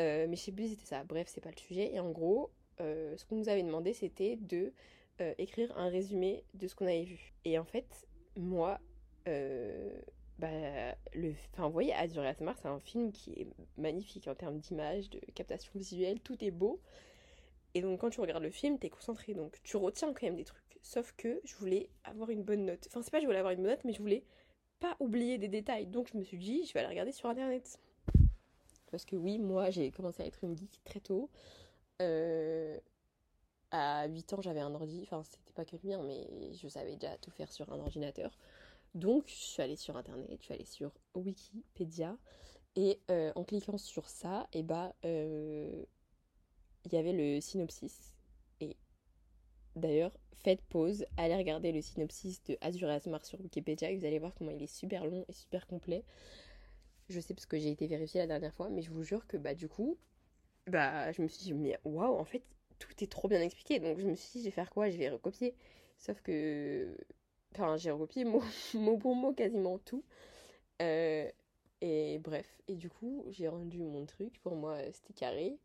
Euh, 0.00 0.26
mais 0.28 0.36
je 0.36 0.42
sais 0.42 0.52
plus 0.52 0.68
c'était 0.68 0.86
ça. 0.86 1.04
Bref, 1.04 1.28
c'est 1.28 1.40
pas 1.40 1.50
le 1.50 1.58
sujet. 1.58 1.92
Et 1.92 2.00
en 2.00 2.10
gros, 2.10 2.50
euh, 2.80 3.16
ce 3.16 3.24
qu'on 3.24 3.36
nous 3.36 3.48
avait 3.48 3.62
demandé, 3.62 3.92
c'était 3.92 4.36
de 4.36 4.72
euh, 5.20 5.34
écrire 5.38 5.76
un 5.76 5.88
résumé 5.88 6.44
de 6.54 6.66
ce 6.66 6.74
qu'on 6.74 6.86
avait 6.86 7.04
vu. 7.04 7.32
Et 7.44 7.58
en 7.58 7.64
fait, 7.64 8.06
moi, 8.36 8.78
bah, 10.42 10.96
le, 11.14 11.34
enfin, 11.52 11.68
vous 11.68 11.72
voyez, 11.72 11.94
Azur 11.94 12.24
et 12.24 12.34
c'est 12.34 12.66
un 12.66 12.80
film 12.80 13.12
qui 13.12 13.30
est 13.30 13.46
magnifique 13.76 14.26
en 14.26 14.34
termes 14.34 14.58
d'image, 14.58 15.08
de 15.08 15.20
captation 15.36 15.70
visuelle, 15.76 16.18
tout 16.18 16.44
est 16.44 16.50
beau. 16.50 16.80
Et 17.74 17.80
donc, 17.80 18.00
quand 18.00 18.10
tu 18.10 18.20
regardes 18.20 18.42
le 18.42 18.50
film, 18.50 18.76
t'es 18.76 18.90
concentré, 18.90 19.34
donc 19.34 19.60
tu 19.62 19.76
retiens 19.76 20.12
quand 20.12 20.24
même 20.24 20.34
des 20.34 20.44
trucs. 20.44 20.80
Sauf 20.82 21.14
que 21.16 21.40
je 21.44 21.54
voulais 21.54 21.88
avoir 22.02 22.30
une 22.30 22.42
bonne 22.42 22.64
note. 22.64 22.88
Enfin, 22.88 23.02
c'est 23.02 23.12
pas 23.12 23.18
que 23.18 23.22
je 23.22 23.26
voulais 23.28 23.38
avoir 23.38 23.52
une 23.52 23.62
bonne 23.62 23.70
note, 23.70 23.84
mais 23.84 23.92
je 23.92 24.00
voulais 24.00 24.24
pas 24.80 24.96
oublier 24.98 25.38
des 25.38 25.46
détails. 25.46 25.86
Donc 25.86 26.08
je 26.12 26.18
me 26.18 26.24
suis 26.24 26.38
dit, 26.38 26.64
je 26.66 26.72
vais 26.72 26.80
aller 26.80 26.88
regarder 26.88 27.12
sur 27.12 27.28
internet. 27.28 27.78
Parce 28.90 29.04
que 29.04 29.14
oui, 29.14 29.38
moi 29.38 29.70
j'ai 29.70 29.92
commencé 29.92 30.24
à 30.24 30.26
être 30.26 30.42
une 30.42 30.58
geek 30.58 30.80
très 30.84 30.98
tôt. 30.98 31.30
Euh, 32.02 32.76
à 33.70 34.08
8 34.08 34.32
ans, 34.32 34.42
j'avais 34.42 34.60
un 34.60 34.74
ordi. 34.74 35.02
Enfin, 35.04 35.22
c'était 35.22 35.52
pas 35.52 35.64
que 35.64 35.76
le 35.80 35.88
mien, 35.88 36.02
mais 36.02 36.52
je 36.52 36.66
savais 36.66 36.96
déjà 36.96 37.16
tout 37.18 37.30
faire 37.30 37.52
sur 37.52 37.72
un 37.72 37.78
ordinateur. 37.78 38.36
Donc 38.94 39.24
je 39.28 39.34
suis 39.34 39.62
allée 39.62 39.76
sur 39.76 39.96
internet, 39.96 40.28
je 40.38 40.44
suis 40.44 40.54
allée 40.54 40.64
sur 40.64 40.92
Wikipédia. 41.14 42.16
Et 42.74 43.00
euh, 43.10 43.32
en 43.34 43.44
cliquant 43.44 43.76
sur 43.76 44.08
ça, 44.08 44.48
et 44.54 44.62
bah, 44.62 44.94
euh, 45.04 45.84
il 46.86 46.92
y 46.92 46.96
avait 46.96 47.12
le 47.12 47.40
synopsis. 47.40 48.14
Et 48.60 48.76
D'ailleurs, 49.76 50.12
faites 50.44 50.62
pause, 50.62 51.06
allez 51.16 51.36
regarder 51.36 51.72
le 51.72 51.80
synopsis 51.80 52.42
de 52.44 52.58
Azure 52.60 52.88
Asmar 52.90 53.24
sur 53.24 53.40
Wikipédia 53.40 53.90
et 53.90 53.96
vous 53.96 54.04
allez 54.04 54.18
voir 54.18 54.34
comment 54.34 54.50
il 54.50 54.62
est 54.62 54.66
super 54.66 55.06
long 55.06 55.24
et 55.28 55.32
super 55.32 55.66
complet. 55.66 56.04
Je 57.08 57.20
sais 57.20 57.34
parce 57.34 57.46
que 57.46 57.58
j'ai 57.58 57.70
été 57.70 57.86
vérifiée 57.86 58.20
la 58.20 58.26
dernière 58.26 58.54
fois, 58.54 58.68
mais 58.70 58.82
je 58.82 58.90
vous 58.90 59.02
jure 59.02 59.26
que 59.26 59.36
bah 59.36 59.54
du 59.54 59.68
coup, 59.68 59.98
bah 60.66 61.12
je 61.12 61.22
me 61.22 61.28
suis 61.28 61.44
dit 61.44 61.54
mais 61.54 61.78
waouh, 61.84 62.16
en 62.18 62.24
fait 62.24 62.42
tout 62.78 62.92
est 63.02 63.10
trop 63.10 63.28
bien 63.28 63.40
expliqué. 63.40 63.80
Donc 63.80 63.98
je 64.00 64.06
me 64.06 64.14
suis 64.14 64.32
dit 64.32 64.40
je 64.40 64.44
vais 64.46 64.50
faire 64.50 64.70
quoi? 64.70 64.90
Je 64.90 64.96
vais 64.98 65.10
recopier. 65.10 65.54
Sauf 65.98 66.20
que, 66.22 66.96
enfin 67.52 67.76
j'ai 67.76 67.90
recopié 67.90 68.24
mot, 68.26 68.42
mot 68.74 68.96
pour 68.98 69.14
mot 69.14 69.32
quasiment 69.32 69.78
tout. 69.78 70.04
Euh, 70.82 71.30
et 71.80 72.18
bref, 72.20 72.46
et 72.68 72.76
du 72.76 72.90
coup 72.90 73.24
j'ai 73.30 73.48
rendu 73.48 73.78
mon 73.84 74.06
truc. 74.06 74.40
Pour 74.42 74.56
moi 74.56 74.78
c'était 74.92 75.14
carré. 75.14 75.58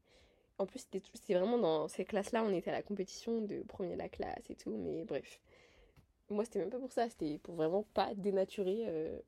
En 0.59 0.65
plus, 0.65 0.87
c'était 1.13 1.33
vraiment 1.35 1.57
dans 1.57 1.87
ces 1.87 2.05
classes-là, 2.05 2.43
on 2.43 2.53
était 2.53 2.69
à 2.71 2.73
la 2.73 2.81
compétition 2.83 3.41
de 3.41 3.61
premier 3.63 3.93
de 3.93 3.99
la 3.99 4.09
classe 4.09 4.49
et 4.49 4.55
tout, 4.55 4.71
mais 4.77 5.03
bref. 5.05 5.39
Moi, 6.29 6.45
c'était 6.45 6.59
même 6.59 6.69
pas 6.69 6.79
pour 6.79 6.91
ça, 6.91 7.09
c'était 7.09 7.37
pour 7.39 7.55
vraiment 7.55 7.83
pas 7.93 8.13
dénaturer, 8.15 8.85
euh, 8.87 9.19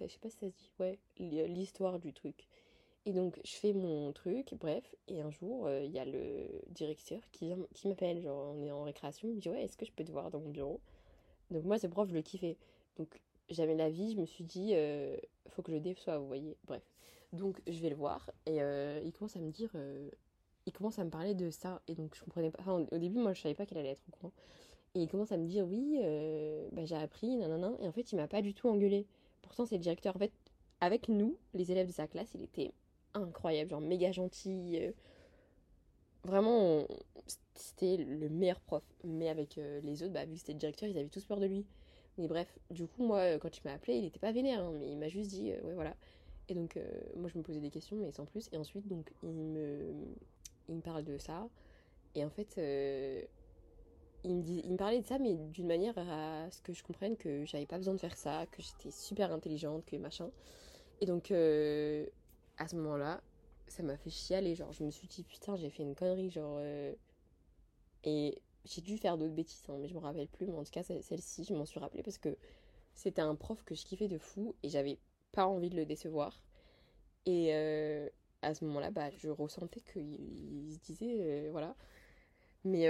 je 0.00 0.08
sais 0.08 0.18
pas 0.18 0.30
si 0.30 0.38
ça 0.38 0.46
se 0.48 0.54
dit, 0.54 0.70
ouais, 0.80 0.98
l'histoire 1.18 1.98
du 1.98 2.12
truc. 2.12 2.46
Et 3.06 3.12
donc, 3.12 3.40
je 3.44 3.52
fais 3.56 3.72
mon 3.72 4.12
truc, 4.12 4.54
bref, 4.60 4.84
et 5.08 5.22
un 5.22 5.30
jour, 5.30 5.66
euh, 5.66 5.84
il 5.84 5.92
y 5.92 5.98
a 5.98 6.04
le 6.04 6.48
directeur 6.70 7.20
qui, 7.32 7.52
qui 7.74 7.88
m'appelle, 7.88 8.20
genre, 8.22 8.54
on 8.56 8.64
est 8.64 8.72
en 8.72 8.84
récréation, 8.84 9.28
il 9.28 9.36
me 9.36 9.40
dit, 9.40 9.50
ouais, 9.50 9.64
est-ce 9.64 9.76
que 9.76 9.86
je 9.86 9.92
peux 9.92 10.04
te 10.04 10.12
voir 10.12 10.30
dans 10.30 10.40
mon 10.40 10.50
bureau? 10.50 10.80
Donc, 11.50 11.64
moi, 11.64 11.78
ce 11.78 11.86
prof, 11.86 12.08
je 12.08 12.14
le 12.14 12.22
kiffais. 12.22 12.56
Donc, 12.96 13.20
j'avais 13.50 13.74
la 13.74 13.90
vie, 13.90 14.12
je 14.12 14.20
me 14.20 14.26
suis 14.26 14.44
dit, 14.44 14.70
euh, 14.74 15.16
faut 15.50 15.62
que 15.62 15.72
je 15.72 15.78
déçoive, 15.78 16.20
vous 16.20 16.26
voyez. 16.26 16.56
Bref. 16.66 16.82
Donc 17.34 17.60
je 17.66 17.78
vais 17.80 17.90
le 17.90 17.94
voir 17.94 18.30
et 18.46 18.62
euh, 18.62 19.02
il 19.04 19.12
commence 19.12 19.36
à 19.36 19.40
me 19.40 19.50
dire, 19.50 19.68
euh, 19.74 20.08
il 20.64 20.72
commence 20.72 20.98
à 20.98 21.04
me 21.04 21.10
parler 21.10 21.34
de 21.34 21.50
ça 21.50 21.82
et 21.86 21.94
donc 21.94 22.14
je 22.14 22.22
comprenais 22.22 22.50
pas. 22.50 22.60
Enfin, 22.60 22.86
au 22.90 22.98
début, 22.98 23.18
moi 23.18 23.34
je 23.34 23.42
savais 23.42 23.54
pas 23.54 23.66
qu'elle 23.66 23.78
allait 23.78 23.90
être 23.90 24.02
au 24.08 24.16
courant. 24.16 24.32
Et 24.94 25.02
il 25.02 25.08
commence 25.08 25.30
à 25.32 25.36
me 25.36 25.46
dire, 25.46 25.66
oui, 25.66 25.98
bah, 26.72 26.86
j'ai 26.86 26.96
appris, 26.96 27.36
nanana. 27.36 27.72
Et 27.82 27.86
en 27.86 27.92
fait, 27.92 28.10
il 28.10 28.16
m'a 28.16 28.26
pas 28.26 28.40
du 28.40 28.54
tout 28.54 28.68
engueulé. 28.68 29.06
Pourtant, 29.42 29.66
c'est 29.66 29.76
le 29.76 29.82
directeur. 29.82 30.16
En 30.16 30.18
fait, 30.18 30.32
avec 30.80 31.08
nous, 31.08 31.36
les 31.52 31.70
élèves 31.70 31.86
de 31.86 31.92
sa 31.92 32.06
classe, 32.06 32.30
il 32.34 32.42
était 32.42 32.72
incroyable, 33.12 33.70
genre 33.70 33.82
méga 33.82 34.10
gentil. 34.10 34.78
Vraiment, 36.24 36.86
c'était 37.54 37.96
le 37.96 38.28
meilleur 38.28 38.60
prof. 38.60 38.82
Mais 39.04 39.28
avec 39.28 39.58
euh, 39.58 39.80
les 39.82 40.02
autres, 40.02 40.12
bah, 40.12 40.24
vu 40.24 40.32
que 40.34 40.38
c'était 40.38 40.52
le 40.52 40.58
directeur, 40.58 40.88
ils 40.88 40.98
avaient 40.98 41.08
tous 41.08 41.24
peur 41.24 41.40
de 41.40 41.46
lui. 41.46 41.66
Mais 42.16 42.26
bref, 42.26 42.58
du 42.70 42.86
coup, 42.86 43.04
moi, 43.04 43.18
euh, 43.18 43.38
quand 43.38 43.56
il 43.56 43.60
m'a 43.64 43.72
appelé, 43.72 43.98
il 43.98 44.04
était 44.04 44.18
pas 44.18 44.32
vénère, 44.32 44.62
hein, 44.64 44.72
mais 44.78 44.90
il 44.90 44.98
m'a 44.98 45.08
juste 45.08 45.30
dit, 45.30 45.52
euh, 45.52 45.60
ouais, 45.62 45.74
voilà. 45.74 45.94
Et 46.48 46.54
donc, 46.54 46.78
moi, 47.14 47.28
je 47.28 47.36
me 47.36 47.42
posais 47.42 47.60
des 47.60 47.68
questions, 47.68 47.98
mais 47.98 48.10
sans 48.10 48.24
plus. 48.24 48.48
Et 48.52 48.56
ensuite, 48.56 48.88
donc, 48.88 49.12
il 49.22 49.28
me, 49.28 49.92
il 50.70 50.76
me 50.76 50.80
parle 50.80 51.04
de 51.04 51.18
ça. 51.18 51.46
Et 52.14 52.24
en 52.24 52.30
fait, 52.30 52.56
il 54.24 54.34
me 54.34 54.40
dit, 54.42 54.62
il 54.64 54.72
me 54.72 54.78
parlait 54.78 55.02
de 55.02 55.06
ça, 55.06 55.18
mais 55.18 55.34
d'une 55.34 55.66
manière 55.66 55.98
à 55.98 56.50
ce 56.50 56.62
que 56.62 56.72
je 56.72 56.82
comprenne 56.82 57.18
que 57.18 57.44
j'avais 57.44 57.66
pas 57.66 57.76
besoin 57.76 57.92
de 57.92 58.00
faire 58.00 58.16
ça, 58.16 58.46
que 58.50 58.62
j'étais 58.62 58.90
super 58.90 59.30
intelligente, 59.30 59.84
que 59.84 59.96
machin. 59.96 60.30
Et 61.02 61.06
donc, 61.06 61.30
à 61.30 62.66
ce 62.66 62.76
moment-là, 62.76 63.20
ça 63.70 63.82
m'a 63.82 63.96
fait 63.96 64.10
chialer. 64.10 64.54
Genre, 64.54 64.72
je 64.72 64.84
me 64.84 64.90
suis 64.90 65.08
dit, 65.08 65.24
putain, 65.24 65.56
j'ai 65.56 65.70
fait 65.70 65.82
une 65.82 65.94
connerie. 65.94 66.30
Genre, 66.30 66.58
euh, 66.60 66.94
et 68.04 68.40
j'ai 68.64 68.80
dû 68.80 68.96
faire 68.98 69.18
d'autres 69.18 69.34
bêtises, 69.34 69.64
hein, 69.68 69.76
mais 69.80 69.88
je 69.88 69.94
me 69.94 69.98
rappelle 70.00 70.28
plus. 70.28 70.46
Mais 70.46 70.52
en 70.54 70.64
tout 70.64 70.70
cas, 70.70 70.82
ce- 70.82 71.00
celle-ci, 71.00 71.44
je 71.44 71.54
m'en 71.54 71.64
suis 71.66 71.80
rappelée 71.80 72.02
parce 72.02 72.18
que 72.18 72.36
c'était 72.94 73.22
un 73.22 73.34
prof 73.36 73.64
que 73.64 73.74
je 73.74 73.84
kiffais 73.84 74.08
de 74.08 74.18
fou 74.18 74.56
et 74.64 74.70
j'avais 74.70 74.98
pas 75.32 75.46
envie 75.46 75.70
de 75.70 75.76
le 75.76 75.86
décevoir. 75.86 76.42
Et 77.26 77.54
euh, 77.54 78.08
à 78.42 78.54
ce 78.54 78.64
moment-là, 78.66 78.90
bah, 78.92 79.10
je 79.18 79.28
ressentais 79.30 79.80
qu'il 79.80 80.14
il 80.68 80.74
se 80.74 80.80
disait, 80.80 81.48
euh, 81.48 81.50
voilà. 81.52 81.76
Mais 82.64 82.86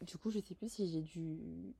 du 0.00 0.18
coup, 0.18 0.30
je 0.30 0.40
sais 0.40 0.54
plus 0.54 0.68
si 0.72 0.88
j'ai 0.88 1.02
dû 1.02 1.74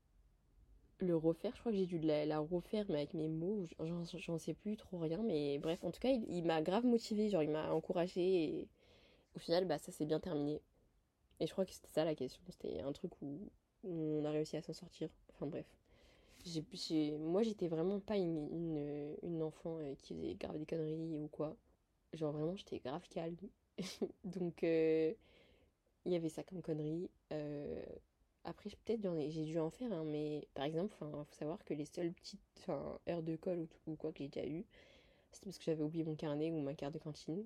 le 0.98 1.16
refaire. 1.16 1.52
Je 1.54 1.61
crois 1.61 1.72
que 1.72 1.78
j'ai 1.78 1.87
dû 1.87 1.98
la, 1.98 2.38
refaire, 2.38 2.87
mais 2.88 2.96
avec 2.96 3.14
mes 3.14 3.28
mots. 3.28 3.64
J'en 4.14 4.38
sais 4.38 4.54
plus 4.54 4.76
trop 4.76 4.98
rien. 4.98 5.22
Mais 5.22 5.59
bref, 5.59 5.83
en 5.85 5.90
tout 5.90 6.00
cas, 6.00 6.11
il, 6.11 6.24
il 6.28 6.44
m'a 6.44 6.62
grave 6.62 6.85
motivée. 6.85 7.28
Genre, 7.28 7.42
il 7.42 7.50
m'a 7.50 7.72
encouragée. 7.72 8.44
Et 8.44 8.68
au 9.37 9.38
final, 9.38 9.66
bah, 9.66 9.78
ça 9.78 9.92
s'est 9.92 10.07
bien 10.07 10.20
terminé. 10.20 10.61
Et 11.40 11.46
je 11.46 11.52
crois 11.52 11.64
que 11.66 11.72
c'était 11.72 11.90
ça 11.92 12.04
la 12.04 12.14
question. 12.14 12.40
C'était 12.48 12.80
un 12.80 12.92
truc 12.92 13.12
où, 13.22 13.50
on 13.85 14.24
a 14.24 14.30
réussi 14.30 14.57
à 14.57 14.62
s'en 14.62 14.72
sortir. 14.72 15.11
Enfin, 15.35 15.46
bref. 15.46 15.66
J'ai, 16.44 16.64
j'ai- 16.72 17.16
moi, 17.18 17.42
j'étais 17.42 17.68
vraiment 17.68 18.00
pas 18.00 18.16
une, 18.16 18.48
une, 18.52 19.16
une 19.22 19.42
enfant 19.42 19.78
euh, 19.80 19.94
qui 20.02 20.14
faisait 20.14 20.35
grave 20.35 20.59
des 20.59 20.66
conneries 20.66 21.16
ou 21.18 21.28
quoi. 21.28 21.57
Genre, 22.12 22.33
vraiment, 22.33 22.57
j'étais 22.57 22.78
grave 22.80 23.07
calme. 23.09 23.37
Donc, 24.24 24.62
euh, 24.64 25.12
il 26.04 26.12
y 26.12 26.16
avait 26.16 26.28
ça 26.28 26.42
comme 26.42 26.62
connerie. 26.62 27.11
Euh, 27.33 27.83
après, 28.44 28.70
peut-être 28.85 29.02
j'ai 29.30 29.44
dû 29.44 29.59
en 29.59 29.70
faire, 29.70 29.92
hein, 29.92 30.04
mais 30.04 30.46
par 30.54 30.64
exemple, 30.64 30.94
il 31.00 31.09
faut 31.11 31.26
savoir 31.33 31.64
que 31.64 31.74
les 31.74 31.87
seules 31.87 32.12
petites 32.12 32.40
heures 32.68 33.22
de 33.22 33.37
colle 33.37 33.66
ou, 33.87 33.96
quoi 33.96 34.12
que 34.12 34.18
j'ai 34.18 34.28
déjà 34.28 34.46
eu, 34.46 34.64
c'était 35.33 35.46
parce 35.46 35.59
que 35.59 35.64
j'avais 35.64 35.83
oublié 35.83 36.04
mon 36.04 36.14
carnet 36.14 36.50
ou 36.50 36.61
ma 36.61 36.74
carte 36.74 36.94
de 36.94 36.98
cantine. 36.98 37.44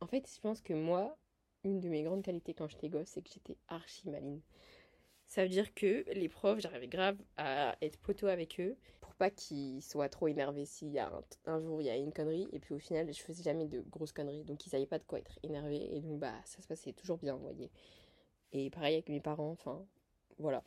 En 0.00 0.06
fait, 0.06 0.28
je 0.32 0.40
pense 0.40 0.60
que 0.60 0.72
moi, 0.72 1.16
une 1.64 1.80
de 1.80 1.88
mes 1.88 2.02
grandes 2.02 2.22
qualités 2.22 2.54
quand 2.54 2.68
j'étais 2.68 2.88
gosse, 2.88 3.08
c'est 3.08 3.22
que 3.22 3.30
j'étais 3.32 3.56
archi 3.68 4.08
maline. 4.10 4.40
Ça 5.26 5.44
veut 5.44 5.48
dire 5.48 5.72
que 5.74 6.04
les 6.12 6.28
profs, 6.28 6.58
j'arrivais 6.60 6.88
grave 6.88 7.16
à 7.36 7.76
être 7.80 7.98
poteau 7.98 8.26
avec 8.26 8.60
eux 8.60 8.76
pour 9.00 9.14
pas 9.14 9.30
qu'ils 9.30 9.80
soient 9.82 10.08
trop 10.08 10.28
énervés 10.28 10.66
s'il 10.66 10.90
y 10.90 10.98
a 10.98 11.08
un, 11.08 11.22
un 11.46 11.60
jour 11.60 11.80
il 11.80 11.86
y 11.86 11.90
a 11.90 11.96
une 11.96 12.12
connerie 12.12 12.48
et 12.52 12.58
puis 12.58 12.74
au 12.74 12.78
final 12.78 13.12
je 13.12 13.22
faisais 13.22 13.42
jamais 13.42 13.66
de 13.66 13.80
grosses 13.80 14.12
conneries 14.12 14.44
donc 14.44 14.66
ils 14.66 14.70
savaient 14.70 14.86
pas 14.86 14.98
de 14.98 15.04
quoi 15.04 15.20
être 15.20 15.38
énervés 15.42 15.88
et 15.96 16.00
donc 16.00 16.18
bah 16.18 16.34
ça 16.44 16.60
se 16.60 16.66
passait 16.66 16.92
toujours 16.92 17.16
bien, 17.16 17.34
vous 17.34 17.42
voyez. 17.42 17.70
Et 18.52 18.70
pareil 18.70 18.94
avec 18.94 19.08
mes 19.08 19.20
parents, 19.20 19.50
enfin 19.50 19.84
voilà. 20.38 20.62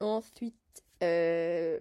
Ensuite, 0.00 0.84
euh, 1.02 1.80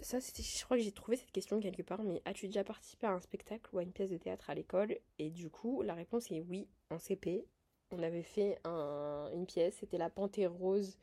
ça 0.00 0.18
je 0.20 0.64
crois 0.64 0.76
que 0.76 0.82
j'ai 0.82 0.92
trouvé 0.92 1.16
cette 1.16 1.32
question 1.32 1.60
quelque 1.60 1.82
part, 1.82 2.02
mais 2.02 2.22
as-tu 2.24 2.46
déjà 2.46 2.64
participé 2.64 3.06
à 3.06 3.12
un 3.12 3.20
spectacle 3.20 3.68
ou 3.74 3.78
à 3.78 3.82
une 3.82 3.92
pièce 3.92 4.10
de 4.10 4.16
théâtre 4.16 4.50
à 4.50 4.54
l'école? 4.54 4.96
Et 5.18 5.30
du 5.30 5.50
coup, 5.50 5.82
la 5.82 5.94
réponse 5.94 6.30
est 6.30 6.40
oui, 6.40 6.68
en 6.90 6.98
CP. 6.98 7.44
On 7.90 8.02
avait 8.02 8.22
fait 8.22 8.58
un- 8.64 9.30
une 9.32 9.46
pièce, 9.46 9.76
c'était 9.80 9.98
la 9.98 10.10
Panthère 10.10 10.52
Rose 10.52 10.98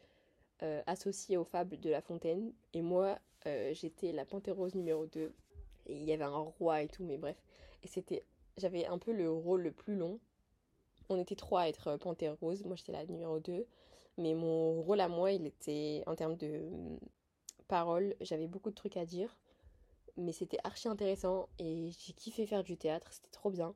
euh, 0.63 0.81
associée 0.87 1.37
aux 1.37 1.43
fables 1.43 1.79
de 1.79 1.89
La 1.89 2.01
Fontaine. 2.01 2.53
Et 2.73 2.81
moi, 2.81 3.19
euh, 3.47 3.73
j'étais 3.73 4.11
la 4.11 4.25
Panthère 4.25 4.55
Rose 4.55 4.75
numéro 4.75 5.05
2. 5.07 5.33
Et 5.87 5.95
il 5.97 6.03
y 6.03 6.13
avait 6.13 6.23
un 6.23 6.37
roi 6.37 6.81
et 6.83 6.87
tout, 6.87 7.03
mais 7.03 7.17
bref. 7.17 7.35
Et 7.83 7.87
c'était, 7.87 8.23
j'avais 8.57 8.85
un 8.85 8.97
peu 8.97 9.11
le 9.11 9.29
rôle 9.29 9.63
le 9.63 9.71
plus 9.71 9.95
long. 9.95 10.19
On 11.09 11.19
était 11.19 11.35
trois 11.35 11.61
à 11.61 11.67
être 11.67 11.87
euh, 11.89 11.97
Panthère 11.97 12.35
Rose, 12.39 12.63
moi 12.65 12.75
j'étais 12.75 12.91
la 12.91 13.05
numéro 13.05 13.39
2. 13.39 13.65
Mais 14.17 14.33
mon 14.33 14.81
rôle 14.81 15.01
à 15.01 15.07
moi, 15.07 15.31
il 15.31 15.45
était, 15.45 16.03
en 16.07 16.15
termes 16.15 16.37
de 16.37 16.61
hum, 16.71 16.99
paroles, 17.67 18.15
j'avais 18.21 18.47
beaucoup 18.47 18.69
de 18.69 18.75
trucs 18.75 18.97
à 18.97 19.05
dire. 19.05 19.35
Mais 20.17 20.31
c'était 20.31 20.59
archi 20.63 20.87
intéressant 20.87 21.49
et 21.59 21.91
j'ai 21.99 22.13
kiffé 22.13 22.45
faire 22.45 22.63
du 22.63 22.77
théâtre, 22.77 23.11
c'était 23.11 23.31
trop 23.31 23.49
bien. 23.49 23.75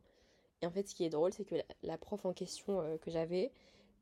Et 0.62 0.66
en 0.66 0.72
fait, 0.72 0.88
ce 0.88 0.96
qui 0.96 1.06
est 1.06 1.10
drôle, 1.10 1.34
c'est 1.34 1.46
que 1.46 1.56
la, 1.84 1.98
prof 1.98 2.26
en 2.26 2.34
question 2.34 2.82
euh, 2.82 2.98
que 2.98 3.12
j'avais, 3.12 3.52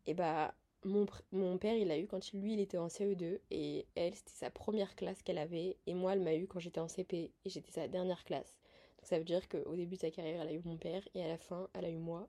et 0.05 0.13
bah, 0.13 0.53
mon, 0.83 1.05
mon 1.31 1.57
père, 1.57 1.75
il 1.75 1.87
l'a 1.87 1.97
eu 1.97 2.07
quand 2.07 2.31
lui, 2.33 2.53
il 2.53 2.59
était 2.59 2.77
en 2.77 2.87
CE2, 2.87 3.39
et 3.51 3.87
elle, 3.95 4.13
c'était 4.15 4.31
sa 4.31 4.49
première 4.49 4.95
classe 4.95 5.21
qu'elle 5.23 5.37
avait, 5.37 5.77
et 5.85 5.93
moi, 5.93 6.13
elle 6.13 6.21
m'a 6.21 6.35
eu 6.35 6.47
quand 6.47 6.59
j'étais 6.59 6.79
en 6.79 6.87
CP, 6.87 7.31
et 7.45 7.49
j'étais 7.49 7.71
sa 7.71 7.87
dernière 7.87 8.23
classe. 8.23 8.55
Donc 8.97 9.05
ça 9.05 9.17
veut 9.19 9.25
dire 9.25 9.47
qu'au 9.49 9.75
début 9.75 9.95
de 9.95 10.01
sa 10.01 10.11
carrière, 10.11 10.41
elle 10.41 10.49
a 10.49 10.53
eu 10.53 10.61
mon 10.65 10.77
père, 10.77 11.07
et 11.13 11.23
à 11.23 11.27
la 11.27 11.37
fin, 11.37 11.69
elle 11.73 11.85
a 11.85 11.89
eu 11.89 11.97
moi. 11.97 12.27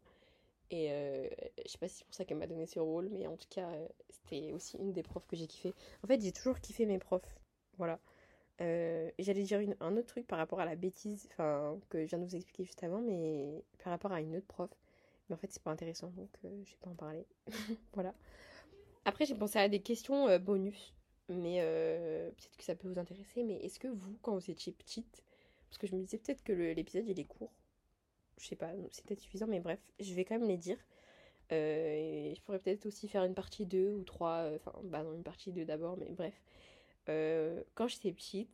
Et 0.71 0.93
euh, 0.93 1.29
je 1.65 1.71
sais 1.71 1.79
pas 1.79 1.89
si 1.89 1.97
c'est 1.97 2.05
pour 2.05 2.15
ça 2.15 2.25
qu'elle 2.25 2.37
m'a 2.37 2.47
donné 2.47 2.67
ce 2.67 2.79
rôle, 2.79 3.09
mais 3.11 3.27
en 3.27 3.37
tout 3.37 3.49
cas, 3.49 3.69
euh, 3.71 3.89
c'était 4.11 4.53
aussi 4.53 4.77
une 4.77 4.93
des 4.93 5.03
profs 5.03 5.27
que 5.27 5.37
j'ai 5.37 5.47
kiffé. 5.47 5.73
En 6.03 6.07
fait, 6.07 6.21
j'ai 6.21 6.33
toujours 6.33 6.61
kiffé 6.61 6.85
mes 6.85 6.99
profs. 6.99 7.39
Voilà. 7.79 7.99
Euh, 8.61 9.11
j'allais 9.19 9.45
dire 9.45 9.61
un 9.81 9.97
autre 9.97 10.09
truc 10.09 10.27
par 10.27 10.39
rapport 10.39 10.61
à 10.61 10.67
la 10.67 10.75
bêtise, 10.77 11.29
que 11.89 12.05
je 12.05 12.05
viens 12.05 12.19
de 12.19 12.25
vous 12.25 12.37
expliquer 12.37 12.65
juste 12.65 12.83
avant, 12.83 13.01
mais 13.01 13.63
par 13.83 13.93
rapport 13.93 14.13
à 14.13 14.21
une 14.21 14.37
autre 14.37 14.47
prof. 14.47 14.71
Mais 15.29 15.35
en 15.35 15.39
fait, 15.39 15.51
c'est 15.51 15.63
pas 15.63 15.71
intéressant, 15.71 16.09
donc 16.17 16.31
euh, 16.45 16.65
je 16.65 16.71
vais 16.73 16.79
pas 16.83 16.91
en 16.91 16.95
parler. 16.95 17.25
Voilà. 17.95 18.15
Après, 19.05 19.25
j'ai 19.25 19.35
pensé 19.35 19.59
à 19.59 19.69
des 19.69 19.81
questions 19.81 20.39
bonus, 20.39 20.93
mais 21.31 21.61
peut-être 22.37 22.57
que 22.59 22.65
ça 22.65 22.75
peut 22.75 22.89
vous 22.89 22.99
intéresser. 22.99 23.43
Mais 23.43 23.55
est-ce 23.65 23.79
que 23.79 23.89
vous, 23.89 24.19
quand 24.21 24.35
vous 24.35 24.51
étiez 24.51 24.73
petite, 24.73 25.23
parce 25.71 25.79
que 25.79 25.87
je 25.87 25.95
me 25.95 26.03
disais 26.03 26.19
peut-être 26.19 26.43
que 26.43 26.53
l'épisode 26.53 27.09
il 27.09 27.19
est 27.19 27.25
court, 27.25 27.53
je 28.39 28.47
sais 28.47 28.57
pas, 28.57 28.71
c'est 28.91 29.05
peut-être 29.05 29.21
suffisant, 29.21 29.47
mais 29.47 29.61
bref, 29.61 29.81
je 30.01 30.15
vais 30.15 30.25
quand 30.25 30.39
même 30.39 30.49
les 30.49 30.57
dire. 30.57 30.79
Euh, 31.53 32.35
je 32.35 32.41
pourrais 32.43 32.59
peut-être 32.59 32.87
aussi 32.87 33.09
faire 33.09 33.25
une 33.25 33.35
partie 33.35 33.67
2 33.67 33.95
ou 33.95 34.05
3, 34.05 34.31
euh, 34.31 34.57
enfin, 34.57 34.73
bah 34.85 35.03
non, 35.03 35.15
une 35.15 35.23
partie 35.23 35.53
2 35.53 35.65
d'abord, 35.65 35.97
mais 35.97 36.11
bref. 36.11 36.35
Euh, 37.09 37.63
quand 37.75 37.89
j'étais 37.89 38.13
petite, 38.13 38.51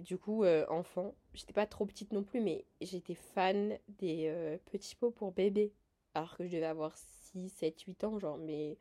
du 0.00 0.18
coup, 0.18 0.44
enfant, 0.68 1.14
j'étais 1.34 1.52
pas 1.52 1.66
trop 1.66 1.84
petite 1.86 2.12
non 2.12 2.22
plus, 2.22 2.40
mais 2.40 2.64
j'étais 2.80 3.14
fan 3.14 3.78
des 4.00 4.58
petits 4.72 4.96
pots 4.96 5.10
pour 5.10 5.32
bébé. 5.32 5.72
Alors 6.14 6.36
que 6.36 6.44
je 6.46 6.52
devais 6.52 6.66
avoir 6.66 6.96
6, 6.96 7.50
7, 7.50 7.82
8 7.82 8.04
ans, 8.04 8.18
genre, 8.18 8.38
mais 8.38 8.78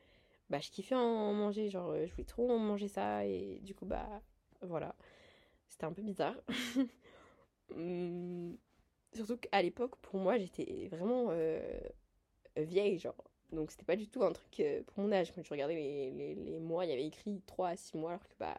bah, 0.50 0.60
je 0.60 0.72
kiffais 0.72 0.96
en 0.96 1.34
manger, 1.34 1.70
genre, 1.70 1.94
je 1.94 2.12
voulais 2.12 2.24
trop 2.26 2.50
en 2.52 2.58
manger 2.58 2.88
ça, 2.88 3.26
et 3.26 3.60
du 3.64 3.76
coup, 3.76 3.86
bah, 3.86 4.08
voilà. 4.62 4.96
C'était 5.68 5.86
un 5.86 5.94
peu 5.94 6.02
bizarre. 6.02 6.36
Hum, 7.76 8.58
Surtout 9.14 9.38
qu'à 9.38 9.62
l'époque, 9.62 9.96
pour 9.98 10.20
moi, 10.20 10.38
j'étais 10.38 10.88
vraiment 10.92 11.28
euh, 11.32 11.62
vieille, 12.58 13.00
genre. 13.00 13.16
Donc, 13.52 13.72
c'était 13.72 13.86
pas 13.86 13.96
du 13.96 14.08
tout 14.08 14.24
un 14.24 14.32
truc 14.32 14.60
euh, 14.60 14.84
pour 14.84 15.04
mon 15.04 15.12
âge. 15.12 15.32
Quand 15.34 15.44
je 15.44 15.50
regardais 15.50 15.76
les, 15.76 16.36
les, 16.36 16.60
mois, 16.60 16.86
il 16.86 16.90
y 16.90 16.94
avait 16.94 17.06
écrit 17.08 17.42
3 17.48 17.70
à 17.70 17.76
6 17.76 17.98
mois, 17.98 18.12
alors 18.12 18.28
que, 18.28 18.36
bah, 18.40 18.58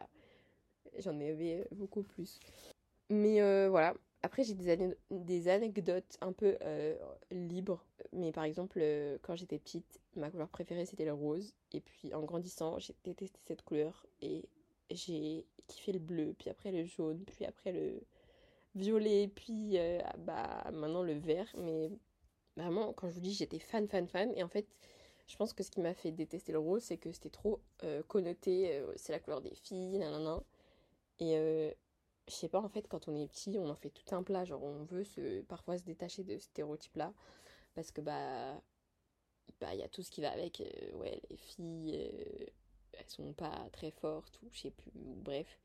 j'en 0.99 1.15
avais 1.21 1.67
beaucoup 1.73 2.03
plus. 2.03 2.41
Mais 3.11 3.41
euh, 3.41 3.69
voilà. 3.71 3.95
Après, 4.23 4.43
j'ai 4.45 4.55
des, 4.55 4.71
ane- 4.71 4.97
des 5.11 5.49
anecdotes 5.49 6.19
un 6.21 6.33
peu 6.33 6.57
libres. 7.31 7.85
Mais 8.13 8.33
par 8.33 8.45
exemple, 8.45 8.83
quand 9.23 9.35
j'étais 9.35 9.59
petite, 9.59 10.01
ma 10.17 10.31
couleur 10.31 10.49
préférée, 10.49 10.85
c'était 10.85 11.07
le 11.07 11.15
rose. 11.15 11.55
Et 11.73 11.81
puis, 11.81 12.13
en 12.13 12.23
grandissant, 12.23 12.79
j'ai 12.79 12.95
détesté 13.05 13.41
cette 13.47 13.63
couleur. 13.63 14.05
Et 14.21 14.45
j'ai 14.91 15.47
kiffé 15.69 15.93
le 15.93 15.99
bleu, 16.01 16.35
puis 16.39 16.51
après 16.51 16.73
le 16.73 16.85
jaune, 16.85 17.25
puis 17.25 17.45
après 17.45 17.73
le 17.73 18.03
violet, 18.74 19.28
puis 19.28 19.78
euh, 19.78 20.00
bah, 20.18 20.64
maintenant 20.72 21.02
le 21.02 21.14
vert. 21.14 21.48
Mais 21.59 21.90
vraiment, 22.56 22.92
quand 22.92 23.09
je 23.09 23.14
vous 23.14 23.20
dis, 23.20 23.35
j'étais 23.35 23.59
fan, 23.59 23.88
fan, 23.88 24.06
fan. 24.09 24.33
Et 24.37 24.42
en 24.42 24.48
fait, 24.48 24.66
je 25.26 25.37
pense 25.37 25.52
que 25.52 25.62
ce 25.62 25.70
qui 25.70 25.80
m'a 25.80 25.94
fait 25.94 26.12
détester 26.12 26.52
le 26.52 26.59
rose, 26.59 26.83
c'est 26.83 26.98
que 26.98 27.12
c'était 27.12 27.30
trop 27.30 27.61
euh, 27.85 28.02
connoté. 28.04 28.76
euh, 28.78 28.92
c'est 28.96 29.12
la 29.12 29.20
couleur 29.20 29.40
des 29.42 29.54
filles, 29.54 29.98
nanana. 29.98 30.42
Et 31.20 31.35
je 32.28 32.33
sais 32.35 32.48
pas, 32.48 32.61
en 32.61 32.68
fait, 32.68 32.88
quand 32.88 33.09
on 33.09 33.16
est 33.16 33.26
petit, 33.26 33.59
on 33.59 33.68
en 33.68 33.74
fait 33.76 33.90
tout 33.90 34.14
un 34.14 34.22
plat. 34.22 34.44
Genre, 34.44 34.62
on 34.62 34.85
veut 34.85 35.04
se, 35.04 35.42
parfois 35.42 35.78
se 35.78 35.85
détacher 35.85 36.24
de 36.24 36.38
ce 36.38 36.44
stéréotype-là. 36.46 37.12
Parce 37.74 37.92
que, 37.92 38.00
bah, 38.00 38.61
bah, 39.61 39.74
il 39.74 39.80
y 39.80 39.83
a 39.83 39.88
tout 39.88 40.02
ce 40.02 40.11
qui 40.11 40.20
va 40.22 40.30
avec. 40.33 40.62
ouais, 40.94 41.20
les 41.30 41.37
filles, 41.37 42.11
elles 42.92 43.09
sont 43.09 43.33
pas 43.33 43.68
très 43.72 43.90
fortes, 43.90 44.40
ou 44.42 44.48
je 44.52 44.61
sais 44.61 44.70
plus, 44.70 44.92
ou 44.94 45.14
bref. 45.16 45.59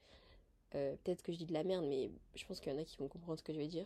Euh, 0.76 0.96
peut-être 1.04 1.24
que 1.24 1.32
je 1.32 1.38
dis 1.38 1.46
de 1.46 1.54
la 1.54 1.64
merde, 1.64 1.86
mais 1.88 2.12
je 2.36 2.46
pense 2.46 2.60
qu'il 2.60 2.72
y 2.72 2.76
en 2.76 2.80
a 2.80 2.84
qui 2.84 2.98
vont 2.98 3.08
comprendre 3.08 3.40
ce 3.40 3.44
que 3.44 3.54
je 3.54 3.60
vais 3.60 3.68
dire. 3.68 3.86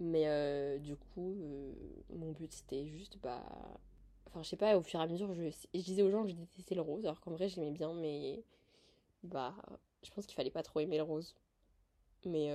Mais 0.00 0.26
euh, 0.26 0.78
du 0.78 0.96
coup, 0.96 1.36
euh, 1.40 1.72
mon 2.10 2.32
but 2.32 2.52
c'était 2.52 2.86
juste, 2.86 3.18
bah. 3.22 3.42
Enfin, 4.26 4.42
je 4.42 4.48
sais 4.48 4.56
pas, 4.56 4.76
au 4.76 4.82
fur 4.82 5.00
et 5.00 5.02
à 5.02 5.06
mesure, 5.06 5.32
je, 5.34 5.48
je 5.74 5.80
disais 5.80 6.02
aux 6.02 6.10
gens 6.10 6.24
que 6.24 6.30
je 6.30 6.34
détestais 6.34 6.74
le 6.74 6.82
rose, 6.82 7.04
alors 7.06 7.20
qu'en 7.20 7.30
vrai 7.32 7.48
j'aimais 7.48 7.70
bien, 7.70 7.94
mais. 7.94 8.42
Bah. 9.22 9.54
Je 10.02 10.10
pense 10.12 10.26
qu'il 10.26 10.36
fallait 10.36 10.50
pas 10.50 10.62
trop 10.62 10.80
aimer 10.80 10.98
le 10.98 11.02
rose. 11.02 11.34
Mais 12.24 12.46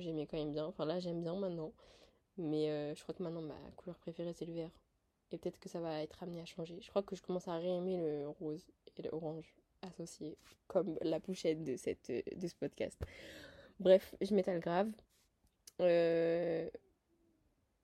j'aimais 0.00 0.26
quand 0.26 0.38
même 0.38 0.52
bien. 0.52 0.66
Enfin, 0.66 0.84
là, 0.86 0.98
j'aime 1.00 1.20
bien 1.22 1.36
maintenant. 1.36 1.72
Mais 2.38 2.94
je 2.94 3.02
crois 3.02 3.14
que 3.14 3.22
maintenant, 3.22 3.42
ma 3.42 3.54
couleur 3.76 3.96
préférée 3.98 4.32
c'est 4.34 4.46
le 4.46 4.54
vert. 4.54 4.70
Et 5.30 5.38
peut-être 5.38 5.58
que 5.60 5.68
ça 5.68 5.80
va 5.80 6.02
être 6.02 6.22
amené 6.22 6.40
à 6.40 6.44
changer. 6.46 6.78
Je 6.80 6.88
crois 6.90 7.02
que 7.02 7.16
je 7.16 7.22
commence 7.22 7.48
à 7.48 7.56
réaimer 7.58 7.96
le 7.98 8.28
rose 8.28 8.64
et 8.96 9.02
l'orange 9.02 9.54
associés, 9.86 10.36
comme 10.66 10.98
la 11.02 11.20
pochette 11.20 11.64
de, 11.64 11.76
cette, 11.76 12.10
de 12.10 12.46
ce 12.46 12.54
podcast. 12.54 13.00
Bref, 13.80 14.14
je 14.20 14.34
m'étale 14.34 14.60
grave. 14.60 14.90
Euh, 15.80 16.68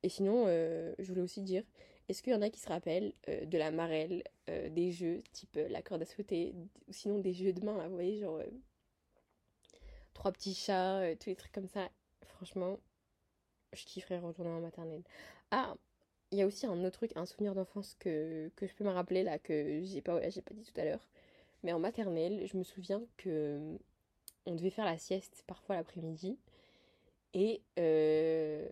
et 0.02 0.08
sinon, 0.08 0.44
euh, 0.46 0.94
je 0.98 1.08
voulais 1.08 1.22
aussi 1.22 1.42
dire, 1.42 1.64
est-ce 2.08 2.22
qu'il 2.22 2.32
y 2.32 2.36
en 2.36 2.42
a 2.42 2.50
qui 2.50 2.60
se 2.60 2.68
rappellent 2.68 3.12
euh, 3.28 3.44
de 3.44 3.58
la 3.58 3.70
marelle, 3.70 4.22
des 4.70 4.90
jeux 4.90 5.22
type 5.32 5.60
la 5.68 5.80
corde 5.80 6.02
à 6.02 6.06
sauter, 6.06 6.52
ou 6.88 6.92
sinon 6.92 7.20
des 7.20 7.32
jeux 7.32 7.52
de 7.52 7.64
main, 7.64 7.86
vous 7.86 7.94
voyez, 7.94 8.18
genre 8.18 8.42
trois 10.12 10.32
petits 10.32 10.54
chats, 10.54 11.02
tous 11.20 11.28
les 11.28 11.36
trucs 11.36 11.52
comme 11.52 11.68
ça. 11.68 11.88
Franchement, 12.22 12.80
je 13.72 13.84
kifferais 13.84 14.18
retourner 14.18 14.50
en 14.50 14.60
maternelle. 14.60 15.04
Ah, 15.52 15.76
il 16.32 16.38
y 16.38 16.42
a 16.42 16.46
aussi 16.46 16.66
un 16.66 16.84
autre 16.84 16.98
truc, 16.98 17.12
un 17.14 17.26
souvenir 17.26 17.54
d'enfance 17.54 17.94
que, 17.98 18.50
que 18.56 18.66
je 18.66 18.74
peux 18.74 18.82
me 18.82 18.90
rappeler 18.90 19.22
là, 19.22 19.38
que 19.38 19.80
j'ai 19.84 20.00
pas, 20.02 20.28
j'ai 20.30 20.42
pas 20.42 20.54
dit 20.54 20.64
tout 20.64 20.80
à 20.80 20.84
l'heure. 20.84 21.06
Mais 21.62 21.72
en 21.72 21.78
maternelle, 21.78 22.46
je 22.46 22.56
me 22.56 22.62
souviens 22.62 23.02
que 23.16 23.78
on 24.46 24.54
devait 24.54 24.70
faire 24.70 24.84
la 24.84 24.98
sieste 24.98 25.44
parfois 25.46 25.76
l'après-midi. 25.76 26.38
Et 27.34 27.62
euh, 27.78 28.66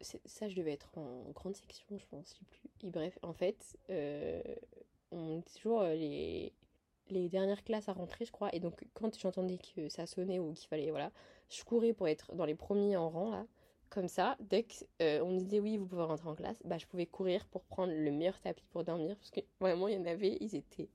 ça, 0.00 0.48
je 0.48 0.56
devais 0.56 0.72
être 0.72 0.96
en 0.96 1.30
grande 1.32 1.56
section, 1.56 1.98
je 1.98 2.06
pense, 2.06 2.34
plus. 2.50 2.70
Et 2.82 2.90
bref, 2.90 3.18
en 3.22 3.32
fait, 3.32 3.76
euh, 3.90 4.42
on 5.10 5.38
était 5.38 5.52
toujours 5.60 5.82
euh, 5.82 5.94
les, 5.94 6.52
les 7.10 7.28
dernières 7.28 7.62
classes 7.64 7.88
à 7.88 7.92
rentrer, 7.92 8.24
je 8.24 8.32
crois. 8.32 8.54
Et 8.54 8.60
donc, 8.60 8.84
quand 8.94 9.18
j'entendais 9.18 9.58
que 9.58 9.88
ça 9.88 10.06
sonnait 10.06 10.38
ou 10.38 10.52
qu'il 10.52 10.68
fallait, 10.68 10.90
voilà, 10.90 11.12
je 11.50 11.62
courais 11.64 11.92
pour 11.92 12.08
être 12.08 12.34
dans 12.34 12.46
les 12.46 12.54
premiers 12.54 12.96
en 12.96 13.10
rang, 13.10 13.30
là. 13.30 13.46
Comme 13.90 14.08
ça, 14.08 14.38
dès 14.40 14.62
qu'on 14.62 15.32
me 15.32 15.38
disait 15.38 15.60
oui, 15.60 15.76
vous 15.76 15.84
pouvez 15.84 16.04
rentrer 16.04 16.26
en 16.26 16.34
classe, 16.34 16.56
bah, 16.64 16.78
je 16.78 16.86
pouvais 16.86 17.04
courir 17.04 17.44
pour 17.48 17.62
prendre 17.64 17.92
le 17.92 18.10
meilleur 18.10 18.40
tapis 18.40 18.64
pour 18.70 18.84
dormir. 18.84 19.18
Parce 19.18 19.30
que 19.30 19.40
vraiment, 19.60 19.86
il 19.86 19.94
y 19.94 19.98
en 19.98 20.06
avait, 20.06 20.38
ils 20.40 20.56
étaient 20.56 20.88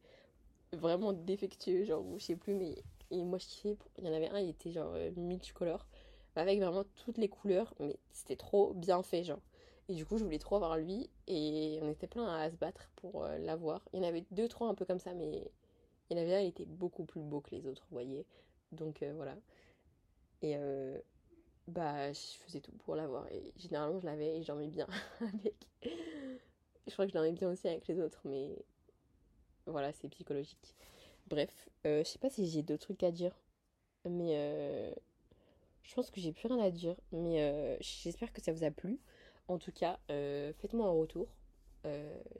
vraiment 0.77 1.13
défectueux, 1.13 1.83
genre, 1.83 2.03
je 2.17 2.23
sais 2.23 2.35
plus, 2.35 2.53
mais. 2.53 2.75
Et 3.09 3.23
moi, 3.23 3.37
je 3.37 3.45
kiffais. 3.47 3.77
Il 3.97 4.05
y 4.05 4.09
en 4.09 4.13
avait 4.13 4.29
un, 4.29 4.39
il 4.39 4.49
était 4.49 4.71
genre 4.71 4.91
euh, 4.95 5.11
multicolore, 5.15 5.87
avec 6.35 6.59
vraiment 6.59 6.83
toutes 7.05 7.17
les 7.17 7.29
couleurs, 7.29 7.73
mais 7.79 7.97
c'était 8.11 8.35
trop 8.35 8.73
bien 8.73 9.01
fait, 9.03 9.23
genre. 9.23 9.41
Et 9.89 9.95
du 9.95 10.05
coup, 10.05 10.17
je 10.17 10.23
voulais 10.25 10.39
trop 10.39 10.57
avoir 10.57 10.77
lui, 10.77 11.09
et 11.27 11.79
on 11.81 11.89
était 11.89 12.07
plein 12.07 12.27
à 12.27 12.49
se 12.51 12.57
battre 12.57 12.89
pour 12.97 13.23
euh, 13.23 13.37
l'avoir. 13.37 13.81
Il 13.93 13.99
y 14.01 14.05
en 14.05 14.07
avait 14.07 14.25
deux, 14.31 14.47
trois 14.49 14.67
un 14.67 14.75
peu 14.75 14.85
comme 14.85 14.99
ça, 14.99 15.13
mais 15.13 15.49
il 16.09 16.17
y 16.17 16.19
en 16.19 16.23
avait 16.23 16.35
un, 16.35 16.41
il 16.41 16.47
était 16.49 16.65
beaucoup 16.65 17.05
plus 17.05 17.21
beau 17.21 17.39
que 17.41 17.51
les 17.51 17.65
autres, 17.67 17.85
vous 17.89 17.95
voyez. 17.95 18.25
Donc 18.73 19.01
euh, 19.03 19.13
voilà. 19.15 19.37
Et 20.41 20.55
bah, 21.67 22.13
je 22.13 22.19
faisais 22.45 22.59
tout 22.59 22.71
pour 22.85 22.95
l'avoir, 22.95 23.27
et 23.31 23.53
généralement, 23.57 23.99
je 23.99 24.05
l'avais 24.05 24.37
et 24.37 24.43
j'en 24.43 24.55
mets 24.55 24.67
bien 24.67 24.87
avec. 25.21 25.55
Je 26.87 26.93
crois 26.93 27.05
que 27.05 27.11
je 27.11 27.17
l'en 27.17 27.31
bien 27.31 27.49
aussi 27.49 27.67
avec 27.67 27.87
les 27.87 27.99
autres, 27.99 28.21
mais 28.25 28.49
voilà, 29.67 29.91
c'est 29.93 30.09
psychologique. 30.09 30.75
Bref, 31.27 31.69
euh, 31.85 32.03
je 32.03 32.09
sais 32.09 32.19
pas 32.19 32.29
si 32.29 32.47
j'ai 32.47 32.63
d'autres 32.63 32.83
trucs 32.83 33.03
à 33.03 33.11
dire, 33.11 33.37
mais 34.05 34.37
euh, 34.37 34.93
je 35.83 35.93
pense 35.93 36.09
que 36.09 36.21
j'ai 36.21 36.31
plus 36.31 36.47
rien 36.47 36.59
à 36.59 36.71
dire. 36.71 36.95
Mais 37.11 37.41
euh, 37.41 37.77
j'espère 37.81 38.31
que 38.31 38.41
ça 38.41 38.53
vous 38.53 38.63
a 38.63 38.71
plu. 38.71 38.99
En 39.47 39.57
tout 39.57 39.71
cas, 39.71 39.99
faites-moi 40.07 40.87
un 40.87 40.91
retour 40.91 41.27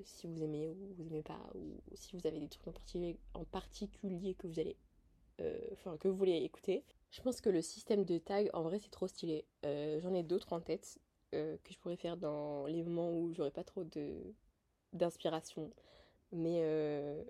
si 0.04 0.28
vous 0.28 0.44
aimez 0.44 0.68
ou 0.68 0.94
vous 0.98 1.08
aimez 1.08 1.24
pas, 1.24 1.40
ou 1.56 1.80
si 1.94 2.18
vous 2.18 2.28
avez 2.28 2.38
des 2.38 2.50
trucs 2.50 2.68
en 3.34 3.46
particulier, 3.46 4.34
que 4.34 4.46
vous 4.46 4.60
allez, 4.60 4.76
enfin 5.72 5.96
que 5.96 6.10
vous 6.10 6.18
voulez 6.18 6.36
écouter. 6.44 6.84
Je 7.12 7.22
pense 7.22 7.40
que 7.40 7.50
le 7.50 7.62
système 7.62 8.04
de 8.04 8.18
tag, 8.18 8.50
en 8.52 8.64
vrai, 8.64 8.78
c'est 8.80 8.92
trop 8.92 9.08
stylé. 9.08 9.46
J'en 9.64 10.14
ai 10.14 10.24
d'autres 10.24 10.52
en 10.52 10.60
tête 10.60 11.00
que 11.32 11.58
je 11.70 11.78
pourrais 11.80 11.96
faire 11.96 12.18
dans 12.18 12.66
les 12.66 12.84
moments 12.84 13.10
où 13.10 13.32
j'aurais 13.32 13.52
pas 13.52 13.64
trop 13.64 13.86
de 13.86 14.34
d'inspiration 14.92 15.72
mais 16.32 16.60
euh, 16.62 17.24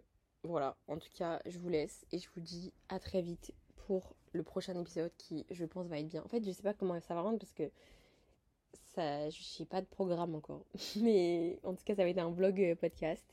voilà, 0.43 0.75
en 0.87 0.97
tout 0.97 1.09
cas, 1.13 1.41
je 1.45 1.59
vous 1.59 1.69
laisse 1.69 2.05
et 2.11 2.19
je 2.19 2.27
vous 2.33 2.41
dis 2.41 2.73
à 2.89 2.99
très 2.99 3.21
vite 3.21 3.53
pour 3.75 4.15
le 4.33 4.43
prochain 4.43 4.79
épisode 4.79 5.11
qui, 5.17 5.45
je 5.51 5.65
pense, 5.65 5.87
va 5.87 5.99
être 5.99 6.07
bien. 6.07 6.23
En 6.23 6.27
fait, 6.27 6.43
je 6.43 6.51
sais 6.51 6.63
pas 6.63 6.73
comment 6.73 6.99
ça 7.01 7.13
va 7.13 7.21
rendre 7.21 7.39
parce 7.39 7.53
que 7.53 7.69
ça, 8.95 9.29
je 9.29 9.63
pas 9.65 9.81
de 9.81 9.87
programme 9.87 10.35
encore. 10.35 10.65
Mais 11.01 11.59
en 11.63 11.75
tout 11.75 11.83
cas, 11.83 11.95
ça 11.95 12.03
va 12.03 12.09
être 12.09 12.17
un 12.17 12.31
vlog 12.31 12.59
euh, 12.61 12.75
podcast. 12.75 13.25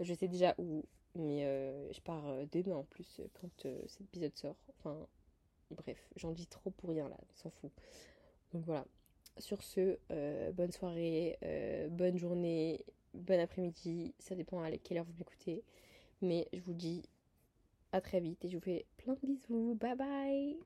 Je 0.00 0.14
sais 0.14 0.28
déjà 0.28 0.54
où, 0.58 0.84
mais 1.16 1.44
euh, 1.44 1.92
je 1.92 2.00
pars 2.00 2.22
demain 2.52 2.76
en 2.76 2.84
plus 2.84 3.20
quand 3.40 3.66
cet 3.88 4.02
épisode 4.02 4.36
sort. 4.36 4.54
Enfin, 4.78 5.08
bref, 5.72 5.98
j'en 6.14 6.30
dis 6.30 6.46
trop 6.46 6.70
pour 6.70 6.90
rien 6.90 7.08
là, 7.08 7.16
on 7.20 7.36
s'en 7.36 7.50
fout. 7.50 7.72
Donc 8.52 8.64
voilà. 8.64 8.86
Sur 9.38 9.60
ce, 9.64 9.98
bonne 10.52 10.70
soirée, 10.70 11.36
bonne 11.90 12.16
journée 12.16 12.84
bon 13.14 13.40
après-midi, 13.40 14.14
ça 14.18 14.34
dépend 14.34 14.62
à 14.62 14.70
quelle 14.78 14.98
heure 14.98 15.04
vous 15.04 15.14
m'écoutez. 15.18 15.64
Mais 16.22 16.48
je 16.52 16.60
vous 16.60 16.74
dis 16.74 17.02
à 17.92 18.00
très 18.00 18.20
vite 18.20 18.44
et 18.44 18.48
je 18.48 18.56
vous 18.56 18.62
fais 18.64 18.86
plein 18.98 19.14
de 19.14 19.20
bisous. 19.26 19.76
Bye 19.80 19.96
bye 19.96 20.58